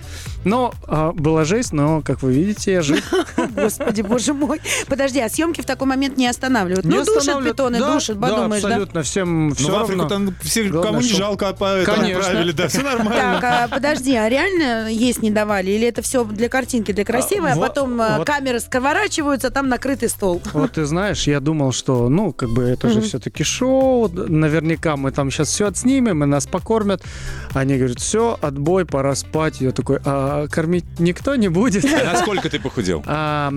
[0.46, 3.04] Но а, была жесть, но, как вы видите, я жив.
[3.56, 4.62] Господи, боже мой.
[4.88, 6.86] Подожди, а съемки в такой момент не останавливают?
[6.86, 7.58] Не ну, душат останавливают.
[7.58, 8.68] питоны, Да, душат, да, подумаешь, да?
[8.70, 10.10] абсолютно, всем Ну, все в Африку равно.
[10.28, 13.40] там все, Главное, кому не чтоб- жалко, отправили, да, все нормально.
[13.42, 15.72] Так, а, подожди, а реально есть не давали?
[15.72, 18.28] Или это все для картинки, для красивой, а, А, потом а, вот.
[18.28, 20.42] камеры сковорачиваются, там накрытый стол?
[20.54, 24.28] Вот ты знаешь, я думал, что, ну, как бы это же все-таки шоу, д-
[24.86, 27.04] наверняка мы там сейчас все отснимем, и нас покормят.
[27.54, 29.62] Они говорят, все, отбой, пора спать.
[29.62, 31.86] Я такой, а кормить никто не будет?
[31.86, 33.04] А Насколько ты похудел?
[33.18, 33.52] А,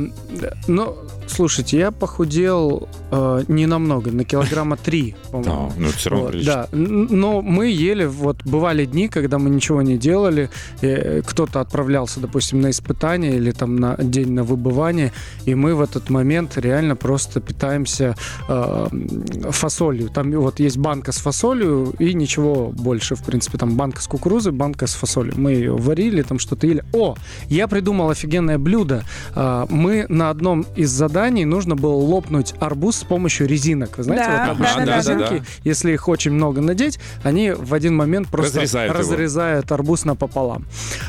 [0.68, 5.72] ну, слушайте, я похудел э, не намного, на килограмма три, по-моему.
[5.76, 9.98] Ну, все равно Вот, да, но мы ели, вот бывали дни, когда мы ничего не
[9.98, 10.48] делали,
[10.80, 15.12] э, кто-то отправлялся, допустим, на испытание или там на день на выбывание,
[15.44, 18.14] и мы в этот момент реально просто питаемся
[18.48, 18.86] э,
[19.50, 20.08] фасолью.
[20.08, 24.52] Там вот есть банка с фасолью и ничего больше, в принципе, там банка с кукурузой,
[24.52, 25.34] банка с фасолью.
[25.36, 26.84] Мы ее варили, там что-то ели.
[26.92, 27.16] О,
[27.48, 29.02] я придумал офигенное блюдо.
[29.34, 33.98] А, Мы на одном из заданий нужно было лопнуть арбуз с помощью резинок.
[33.98, 35.44] Вы знаете, Да, вот обычные да, да, да, резинки, да.
[35.64, 39.00] если их очень много надеть, они в один момент просто Разрезают его.
[39.02, 40.64] разрезают арбуз напополам.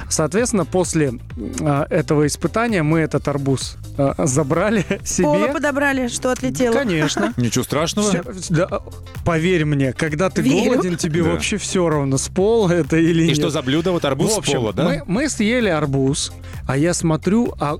[0.09, 1.13] Соответственно, после
[1.61, 5.51] а, этого испытания мы этот арбуз а, забрали себе.
[5.53, 6.73] подобрали, что отлетело?
[6.73, 7.33] Конечно.
[7.37, 8.11] Ничего страшного.
[8.49, 8.81] Да,
[9.25, 10.71] поверь мне, когда ты Верю.
[10.71, 11.31] голоден, тебе Да.
[11.31, 13.37] вообще все равно, с пола это или И нет.
[13.37, 13.91] что за блюдо?
[13.91, 14.83] Вот арбуз В с общем, пола, да?
[14.83, 16.31] мы, мы съели арбуз,
[16.67, 17.77] а я смотрю, а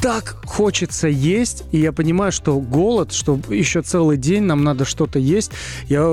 [0.00, 5.18] так хочется есть, и я понимаю, что голод, что еще целый день нам надо что-то
[5.18, 5.50] есть.
[5.88, 6.04] Я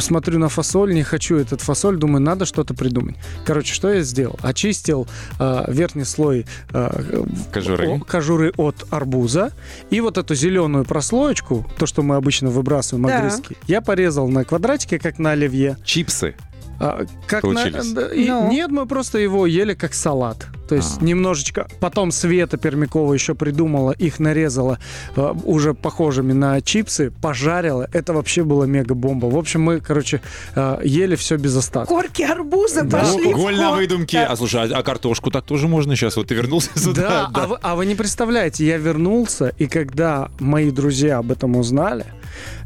[0.00, 3.16] смотрю на фасоль, не хочу этот фасоль, думаю, надо что-то придумать.
[3.44, 4.38] Короче, что я сделал?
[4.42, 5.06] Очистил
[5.38, 7.88] э, верхний слой э, Кожуры.
[7.88, 9.52] о- кожуры от арбуза,
[9.90, 13.18] и вот эту зеленую прослоечку, то, что мы обычно выбрасываем, Да.
[13.18, 15.76] огрызки, я порезал на квадратики, как на оливье.
[15.84, 16.34] Чипсы.
[16.80, 17.92] А, как на- Получились?
[17.92, 18.50] да, и- Ну.
[18.50, 20.46] Нет, мы просто его ели как салат.
[20.68, 21.04] То есть А.
[21.04, 21.68] немножечко.
[21.80, 24.78] Потом Света Пермякова еще придумала, их нарезала
[25.14, 27.86] э, уже похожими на чипсы, пожарила.
[27.92, 29.26] Это вообще была мега-бомба.
[29.26, 30.22] В общем, мы, короче,
[30.56, 31.86] э, ели все без остатка.
[31.94, 32.98] Корки арбуза Да.
[33.00, 33.76] пошли Голь на.
[34.12, 34.26] Да.
[34.28, 36.16] А слушай, а, а картошку так тоже можно сейчас?
[36.16, 37.28] Вот ты вернулся сюда.
[37.32, 41.54] Да, А, вы, а вы не представляете, я вернулся, и когда мои друзья об этом
[41.56, 42.06] узнали,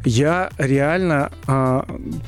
[0.07, 1.85] Я реально а,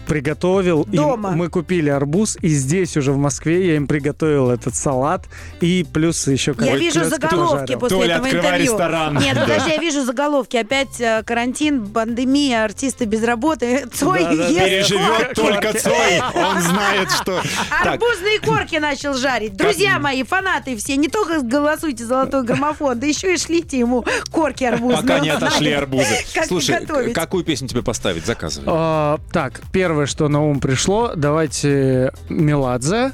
[0.08, 0.84] приготовил.
[0.84, 1.32] им- Дома.
[1.32, 5.26] мы купили арбуз, и здесь уже в Москве я им приготовил этот салат.
[5.62, 7.80] И плюс еще Я вижу заголовки пожарил.
[7.80, 8.64] после Толя, этого интервью.
[8.72, 9.18] ресторан.
[9.18, 9.42] Нет, Да.
[9.44, 10.58] подожди, я вижу заголовки.
[10.58, 13.86] Опять э, карантин, пандемия, артисты без работы.
[13.94, 14.48] Цой Да, да, да.
[14.50, 15.34] ест Переживет корки.
[15.36, 16.22] только Цой.
[16.36, 17.42] Он знает, что...
[17.70, 19.56] Так, Арбузные корки начал жарить.
[19.56, 24.64] Друзья мои, фанаты все, не только голосуйте золотой граммофон, да еще и шлите ему корки
[24.66, 25.02] арбузные.
[25.02, 26.06] пока не Он отошли знает, арбузы.
[26.34, 27.14] Как их Слушай, готовить.
[27.14, 28.26] какую песню тебе поставить?
[28.26, 28.68] Заказывай.
[28.70, 33.12] А, так, первое, что на ум пришло, давайте Меладзе.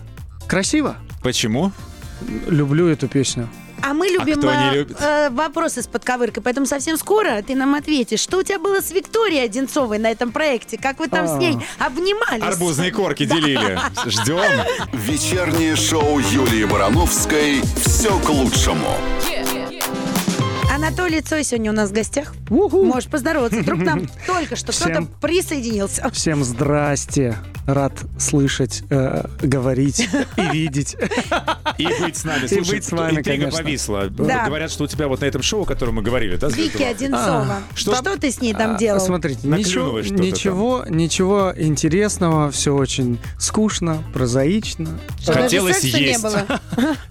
[0.47, 0.95] Красиво.
[1.21, 1.71] Почему?
[2.47, 3.49] Люблю эту песню.
[3.81, 4.97] А мы любим кто не э, любит?
[4.99, 8.89] э, вопросы с подковыркой, поэтому совсем скоро ты нам ответишь, что у тебя было с
[8.91, 11.37] Викторией Одинцовой на этом проекте, как вы там с А.
[11.37, 12.41] ней обнимались.
[12.41, 13.77] Арбузные корки делили.
[14.07, 14.39] Ждем.
[14.93, 18.97] Вечернее шоу Юлии Барановской «Все к лучшему».
[20.75, 22.33] Анатолий Цой сегодня у нас в гостях.
[22.49, 23.61] Можешь поздороваться.
[23.61, 26.09] Вдруг нам только что кто-то присоединился.
[26.11, 27.37] Всем здрасте.
[27.65, 30.07] Рад слышать, э, говорить
[30.37, 30.95] и видеть.
[31.79, 32.43] И быть с нами.
[32.45, 33.63] И Слушай, быть с вами, интрига конечно.
[33.63, 34.07] повисла.
[34.09, 34.45] Да.
[34.45, 36.89] Говорят, что у тебя вот на этом шоу, о котором мы говорили, да, Вики Звездова?
[36.91, 37.57] Одинцова.
[37.73, 38.17] что- Что?
[38.19, 38.99] ты с ней там А, делал?
[38.99, 44.99] Смотрите, ничего, Наклюнываешь что-то ничего, ничего интересного, все очень скучно, прозаично.
[45.21, 46.21] Что, даже Хотелось секса не есть.
[46.21, 46.45] было?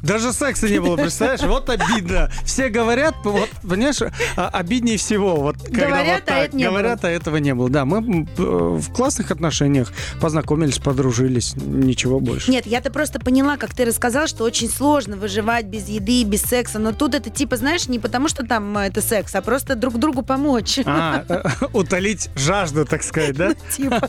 [0.03, 1.41] Даже секса не было, представляешь?
[1.43, 2.31] Вот обидно.
[2.45, 4.01] Все говорят, вот, понимаешь,
[4.37, 5.37] а, обиднее всего.
[5.37, 7.69] Вот, когда Говорят, вот а так это не говорят, а этого не было.
[7.71, 12.51] Да, мы в классных отношениях познакомились, подружились, ничего больше.
[12.51, 16.79] Нет, я-то просто поняла, как ты рассказал, что очень сложно выживать без еды, без секса.
[16.79, 19.99] Но тут это типа, знаешь, не потому что там э, это секс, а просто друг
[19.99, 20.79] другу помочь.
[20.85, 23.55] А, э, утолить жажду, так сказать, да?
[23.77, 24.09] Типа.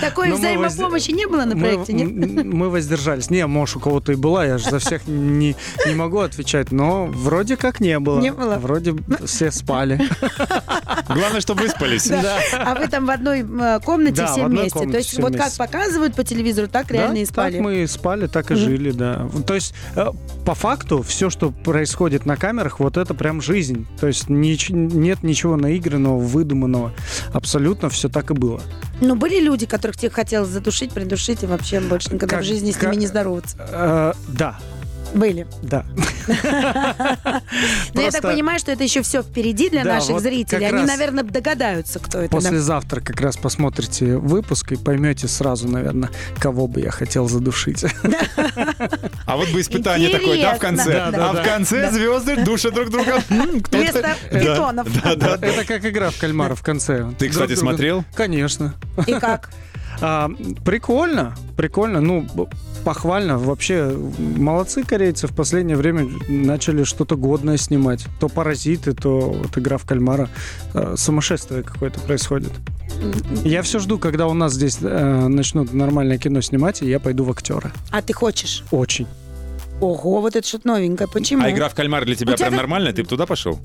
[0.00, 2.44] Такой взаимопомощи не было на проекте, нет?
[2.44, 3.30] Мы воздержались.
[3.30, 7.06] Не, может, у кого-то и была, я же за всех не, не могу отвечать, но
[7.06, 8.20] вроде как не было.
[8.20, 8.56] Не было?
[8.56, 10.00] Вроде все спали.
[11.08, 12.10] Главное, чтобы выспались.
[12.10, 14.78] А вы там в одной э, комнате Да, в все одной вместе.
[14.78, 15.58] То комнате есть вот вместе.
[15.58, 17.52] как показывают по телевизору, так реально Да, и спали.
[17.54, 19.28] Так мы и спали, так и жили, да.
[19.46, 20.06] То есть, э,
[20.44, 23.86] по факту, все, что происходит на камерах, вот это прям жизнь.
[24.00, 26.92] То есть нич- нет ничего наигранного, выдуманного.
[27.32, 28.60] Абсолютно все так и было.
[29.00, 32.72] Ну, были люди, которых тебе хотелось задушить, придушить и вообще больше никогда Как- в жизни
[32.72, 33.56] с как- ними не здороваться.
[33.58, 34.58] Э, да,
[35.14, 35.46] Были.
[35.62, 35.84] да.
[37.94, 40.66] Но я так понимаю, что это еще все впереди для наших зрителей.
[40.66, 42.34] Они, наверное, догадаются, кто это.
[42.34, 47.84] Послезавтра как раз посмотрите выпуск и поймете сразу, наверное, кого бы я хотел задушить.
[49.26, 50.98] А вот бы испытание такое, да, в конце.
[50.98, 53.22] А в конце звезды душат друг друга.
[53.28, 55.38] Вместо да.
[55.40, 57.06] Это как игра в кальмара в конце.
[57.18, 58.04] Ты, кстати, смотрел?
[58.14, 58.74] Конечно.
[59.06, 59.50] И как?
[60.00, 60.30] А,
[60.64, 62.24] прикольно, прикольно, ну,
[62.84, 63.36] похвально.
[63.36, 68.06] Вообще, молодцы корейцы в последнее время начали что-то годное снимать.
[68.20, 70.28] То «Паразиты», то вот «Игра в кальмара».
[70.72, 72.52] А, сумасшествие какое-то происходит.
[73.44, 77.24] Я все жду, когда у нас здесь э, начнут нормальное кино снимать, и я пойду
[77.24, 77.72] в актера.
[77.90, 78.62] А ты хочешь?
[78.70, 79.08] Очень.
[79.80, 81.08] Ого, вот это что-то новенькое.
[81.12, 81.42] Почему?
[81.44, 82.92] А игра в кальмар для тебя У тебя прям так- нормальная?
[82.92, 83.58] Ты бы туда пошел?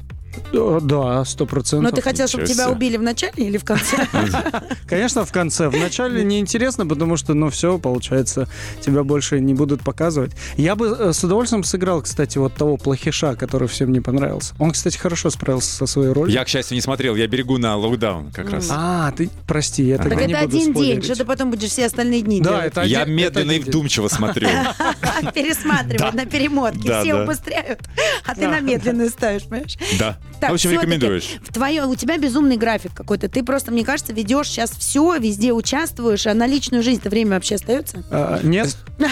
[0.53, 1.91] Да, сто Но процентов.
[1.91, 4.07] Ну, ты хотел, чтобы тебя убили в начале или в конце?
[4.87, 5.69] Конечно, в конце.
[5.69, 8.47] Вначале неинтересно, потому что, ну, все, получается,
[8.81, 10.31] тебя больше не будут показывать.
[10.57, 14.53] Я бы э, с удовольствием сыграл, кстати, вот того плохиша, который всем не понравился.
[14.59, 16.33] Он, кстати, хорошо справился со своей ролью.
[16.33, 17.15] Я, к счастью, не смотрел.
[17.15, 18.67] Я берегу на локдаун как раз.
[18.69, 21.69] А, ты, прости, я тогда Так не это буду один день, что ты потом будешь
[21.69, 22.65] все остальные дни Да, делать.
[22.67, 24.47] это Я медленно это и вдумчиво смотрю.
[25.33, 26.89] Пересматривать на перемотке.
[26.89, 27.79] Да, Все убыстряют,
[28.25, 29.77] а ты на медленную ставишь, понимаешь?
[29.99, 30.17] Да.
[30.39, 31.35] Так, В общем, рекомендуешь.
[31.41, 33.29] В твое, у тебя безумный график какой-то.
[33.29, 37.55] Ты просто, мне кажется, ведешь сейчас все, везде участвуешь, а на личную жизнь-то время вообще
[37.55, 38.03] остается?
[38.11, 38.75] А, нет?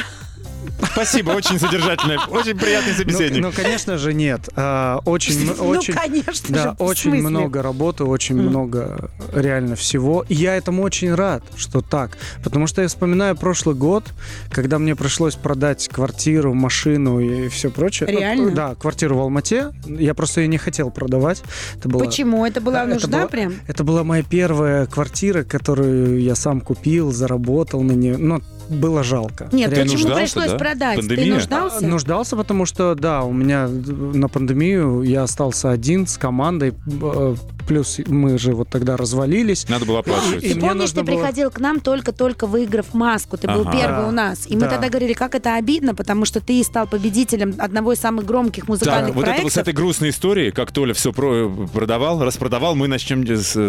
[0.91, 3.41] Спасибо, очень содержательный, очень приятный Ну, собеседник.
[3.41, 4.49] ну, конечно же, нет.
[4.55, 8.47] А, очень, м- очень, Ну, конечно Да, же, очень много работы, очень Мгм.
[8.47, 10.25] много реально всего.
[10.27, 12.17] И я этому очень рад, что так.
[12.43, 14.05] Потому что я вспоминаю прошлый год,
[14.49, 18.09] когда мне пришлось продать квартиру, машину и все прочее.
[18.11, 18.51] Ну, Реально?
[18.51, 19.71] Да, квартиру в Алмате.
[19.85, 21.43] Я просто ее не хотел продавать.
[21.77, 22.45] Это была, Почему?
[22.45, 23.53] Это была Это нужда была- прям?
[23.67, 28.17] Это была моя первая квартира, которую я сам купил, заработал на нее.
[28.17, 28.41] Но
[28.71, 29.49] было жалко.
[29.51, 29.93] Нет, Ты Реально.
[29.93, 30.57] почему нуждался, пришлось да?
[30.57, 30.95] продать?
[30.97, 31.25] Пандемия?
[31.25, 31.77] Ты нуждался?
[31.77, 37.35] А, Нуждался, потому что, да, у меня на пандемию я остался один с командой, э,
[37.67, 39.67] плюс мы же вот тогда развалились.
[39.69, 40.43] Надо было оплачивать.
[40.43, 43.37] И мне помнишь, ты было- приходил к нам только-только выиграв маску.
[43.37, 43.71] Ты был Ага.
[43.77, 44.47] первый у нас.
[44.47, 44.69] И мы Да.
[44.71, 49.07] тогда говорили, как это обидно, потому что ты стал победителем одного из самых громких музыкальных
[49.07, 49.53] Так, вот это вот проектов.
[49.53, 53.21] с этой грустной историей, как Толя все продавал, распродавал, мы начнем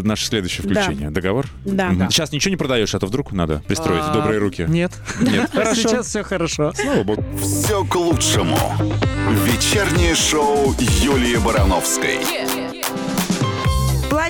[0.05, 0.83] наше следующее Да.
[0.83, 1.11] включение.
[1.11, 1.47] Договор?
[1.65, 1.89] Да.
[1.89, 1.99] Мгм.
[1.99, 2.11] Да.
[2.11, 4.65] Сейчас ничего не продаешь, а то вдруг надо пристроить в А, добрые руки.
[4.69, 4.92] Нет.
[5.21, 5.51] Нет.
[5.53, 5.75] Хорошо.
[5.75, 6.73] Сейчас все хорошо.
[6.75, 7.25] Слава богу.
[7.41, 8.59] «Все к лучшему».
[9.45, 12.19] Вечернее шоу Юлии Барановской.
[12.19, 12.52] Плачь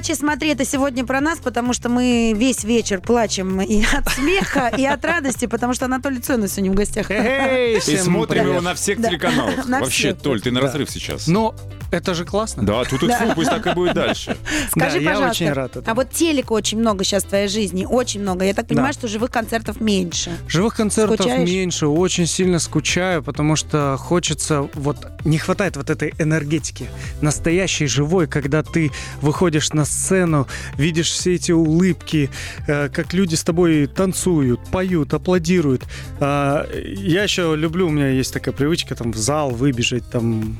[0.01, 4.69] и смотри, это сегодня про нас, потому что мы весь вечер плачем и от смеха,
[4.77, 7.11] и от радости, потому что Анатолий Цой у нас сегодня в гостях.
[7.11, 9.67] И смотрим его на всех телеканалах.
[9.67, 10.15] На Вообще.
[10.15, 11.27] Толь, ты на разрыв сейчас.
[11.27, 11.55] Но
[11.91, 12.63] это же классно.
[12.65, 14.37] Да, тут и фу, пусть так и будет дальше.
[14.71, 15.91] Скажи, Да, я пожалуйста, очень рад этому.
[15.91, 18.45] а вот телека очень много сейчас в твоей жизни, очень много.
[18.45, 20.31] Я так понимаю, что живых концертов меньше.
[20.49, 26.89] Живых концертов меньше, очень сильно скучаю, потому что хочется, вот не хватает вот этой энергетики,
[27.21, 32.31] настоящей, живой, когда ты выходишь на сцену, видишь все эти улыбки,
[32.67, 35.85] э, как люди с тобой танцуют, поют, аплодируют.
[36.21, 40.59] А, я еще люблю, у меня есть такая привычка, там в зал выбежать, там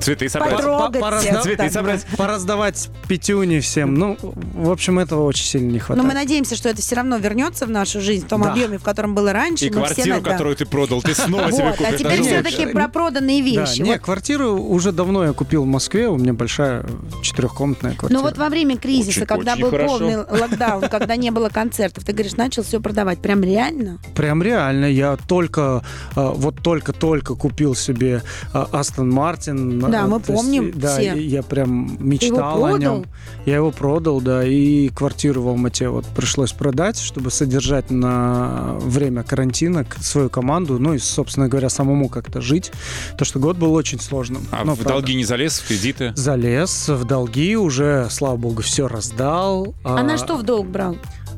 [0.00, 0.56] Цветы собрать.
[0.56, 2.04] Потрогать всех, Цветы собрать.
[2.16, 3.94] пораздавать пятюни всем.
[3.94, 6.06] Ну, в общем, этого очень сильно не Но хватает.
[6.08, 8.52] мы надеемся, что это все равно вернется в нашу жизнь в том Да.
[8.52, 9.66] объеме, в котором было раньше.
[9.66, 10.30] И Мы все квартиру, да.
[10.32, 11.98] которую ты продал, ты снова себе Вот, а купишь.
[11.98, 13.80] теперь все-таки про проданные Да, вещи.
[13.80, 14.00] не, Вот.
[14.02, 16.84] квартиру уже давно я купил в Москве, у меня большая
[17.22, 18.18] четырехкомнатная квартира.
[18.20, 19.98] Но вот во время кризиса, Очень- когда очень был хорошо.
[19.98, 23.20] полный локдаун, когда не было концертов, ты говоришь, начал все продавать.
[23.20, 23.98] Прям реально?
[24.14, 25.82] Прям реально, я только,
[26.16, 28.22] э, вот только-только купил себе
[28.52, 29.83] э, Астон Мартин.
[29.90, 31.14] Да, Э, мы есть, помним Да, все.
[31.14, 33.04] и я прям мечтал о нем.
[33.46, 39.22] Я его продал, да, и квартиру в Алмате вот пришлось продать, чтобы содержать на время
[39.22, 42.72] карантина свою команду, ну и, собственно говоря, самому как-то жить.
[43.18, 44.46] То, что год был очень сложным.
[44.50, 45.00] А Но, в правда.
[45.00, 46.12] долги не залез, в кредиты?
[46.16, 49.74] Залез в долги, уже, слава богу, все раздал.
[49.84, 50.96] А на что в долг брал?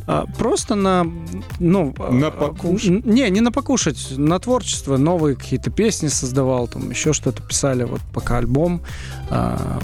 [0.08, 1.04] А, Просто на,
[1.58, 2.90] ну, На а, покушать?
[2.90, 7.84] н- Не, не на покушать, на творчество, новые какие-то песни создавал, там еще что-то писали,
[7.84, 8.82] вот пока альбом
[9.30, 9.80] а,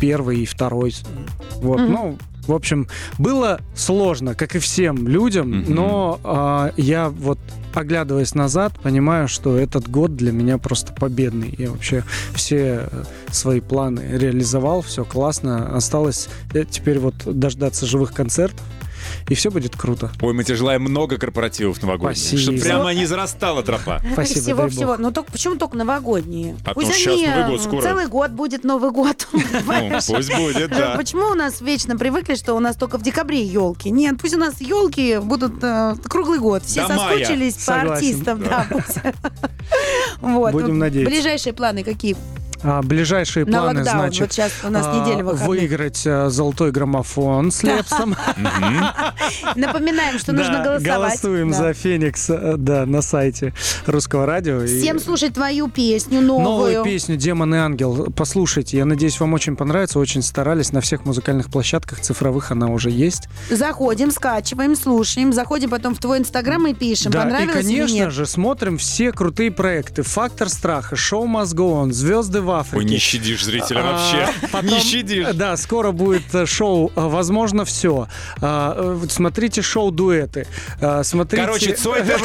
[0.00, 0.94] первый и второй,
[1.56, 1.92] вот, Мгм.
[1.92, 2.18] ну.
[2.46, 2.88] В общем,
[3.18, 5.74] было сложно, как и всем людям, Мгм.
[5.74, 7.38] но а, я вот
[7.74, 11.54] оглядываясь назад, понимаю, что этот год для меня просто победный.
[11.58, 12.02] Я вообще
[12.34, 15.76] все э, свои планы реализовал, все классно.
[15.76, 18.60] Осталось э, теперь вот дождаться живых концертов,
[19.28, 20.10] и все будет круто.
[20.20, 22.18] Ой, мы тебе желаем много корпоративов новогодних.
[22.18, 22.42] Спасибо.
[22.42, 24.00] Чтобы прямо не зарастала тропа.
[24.12, 24.74] Спасибо, всего, дай бог.
[24.74, 24.96] всего.
[24.98, 26.56] Ну, только, почему только новогодние?
[26.64, 27.82] А Пусть они, Новый год скоро.
[27.82, 29.28] Целый год будет Новый год.
[29.88, 30.94] Ну, пусть будет, да.
[30.96, 33.90] Почему у нас вечно привыкли, что у нас только в декабре елки?
[33.90, 36.64] Нет, пусть у нас елки будут э, круглый год.
[36.64, 37.18] Все До мая.
[37.18, 37.92] соскучились по Согласен.
[37.92, 38.42] артистам.
[38.42, 38.66] Да.
[38.70, 38.98] пусть.
[40.20, 40.52] Вот.
[40.52, 41.10] Будем надеяться.
[41.10, 42.16] Ближайшие планы какие?
[42.62, 43.98] А ближайшие На планы, локдаун.
[44.00, 45.46] значит, Вот сейчас у нас а, неделя выходных.
[45.48, 48.16] выиграть а, золотой граммофон с Лепсом.
[49.56, 50.82] Напоминаем, что нужно голосовать.
[50.84, 53.54] Голосуем за Феникс, э, да, на сайте
[53.86, 54.62] Русского радио.
[54.62, 56.44] И Всем слушать твою песню новую.
[56.44, 58.08] Новую песню «Демон и ангел».
[58.16, 59.98] Послушайте, я надеюсь, вам очень понравится.
[59.98, 60.72] Очень старались.
[60.72, 63.28] На всех музыкальных площадках цифровых она уже есть.
[63.50, 68.12] Заходим, скачиваем, слушаем, заходим потом в твой инстаграм и пишем, и, понравилось или конечно нет.
[68.12, 70.02] же, смотрим все крутые проекты.
[70.02, 72.76] «Фактор страха», «Шоу Must Go On», «Звезды в Африке».
[72.78, 74.32] Ой, не щадишь зрителя А, вообще.
[74.50, 75.26] потом, Не щадишь.
[75.34, 78.08] Да, скоро будет э, шоу а, «Возможно, все».
[79.08, 80.46] Смотрите шоу «Дуэты».
[80.80, 81.44] А, Смотрите...
[81.44, 82.20] Короче, Цой ТВ,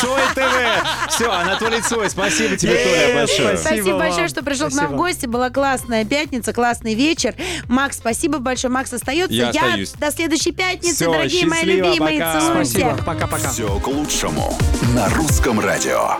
[0.00, 1.10] Цой ТВ.
[1.10, 3.56] Все, Анатолий Цой, спасибо тебе, Толя, большое.
[3.56, 3.78] спасибо.
[3.78, 5.26] Спасибо большое, что пришел к нам в гости.
[5.26, 7.34] Была классная пятница, классный вечер.
[7.68, 8.72] Макс, спасибо большое.
[8.72, 9.34] Макс остается.
[9.34, 9.92] Я остаюсь.
[9.92, 12.18] до следующей пятницы, Всё, дорогие мои любимые.
[12.18, 12.40] пока.
[12.40, 12.90] Целую Спасибо.
[12.94, 13.04] всех.
[13.06, 13.48] Пока-пока.
[13.50, 14.58] Все к лучшему
[14.94, 16.16] на русском радио.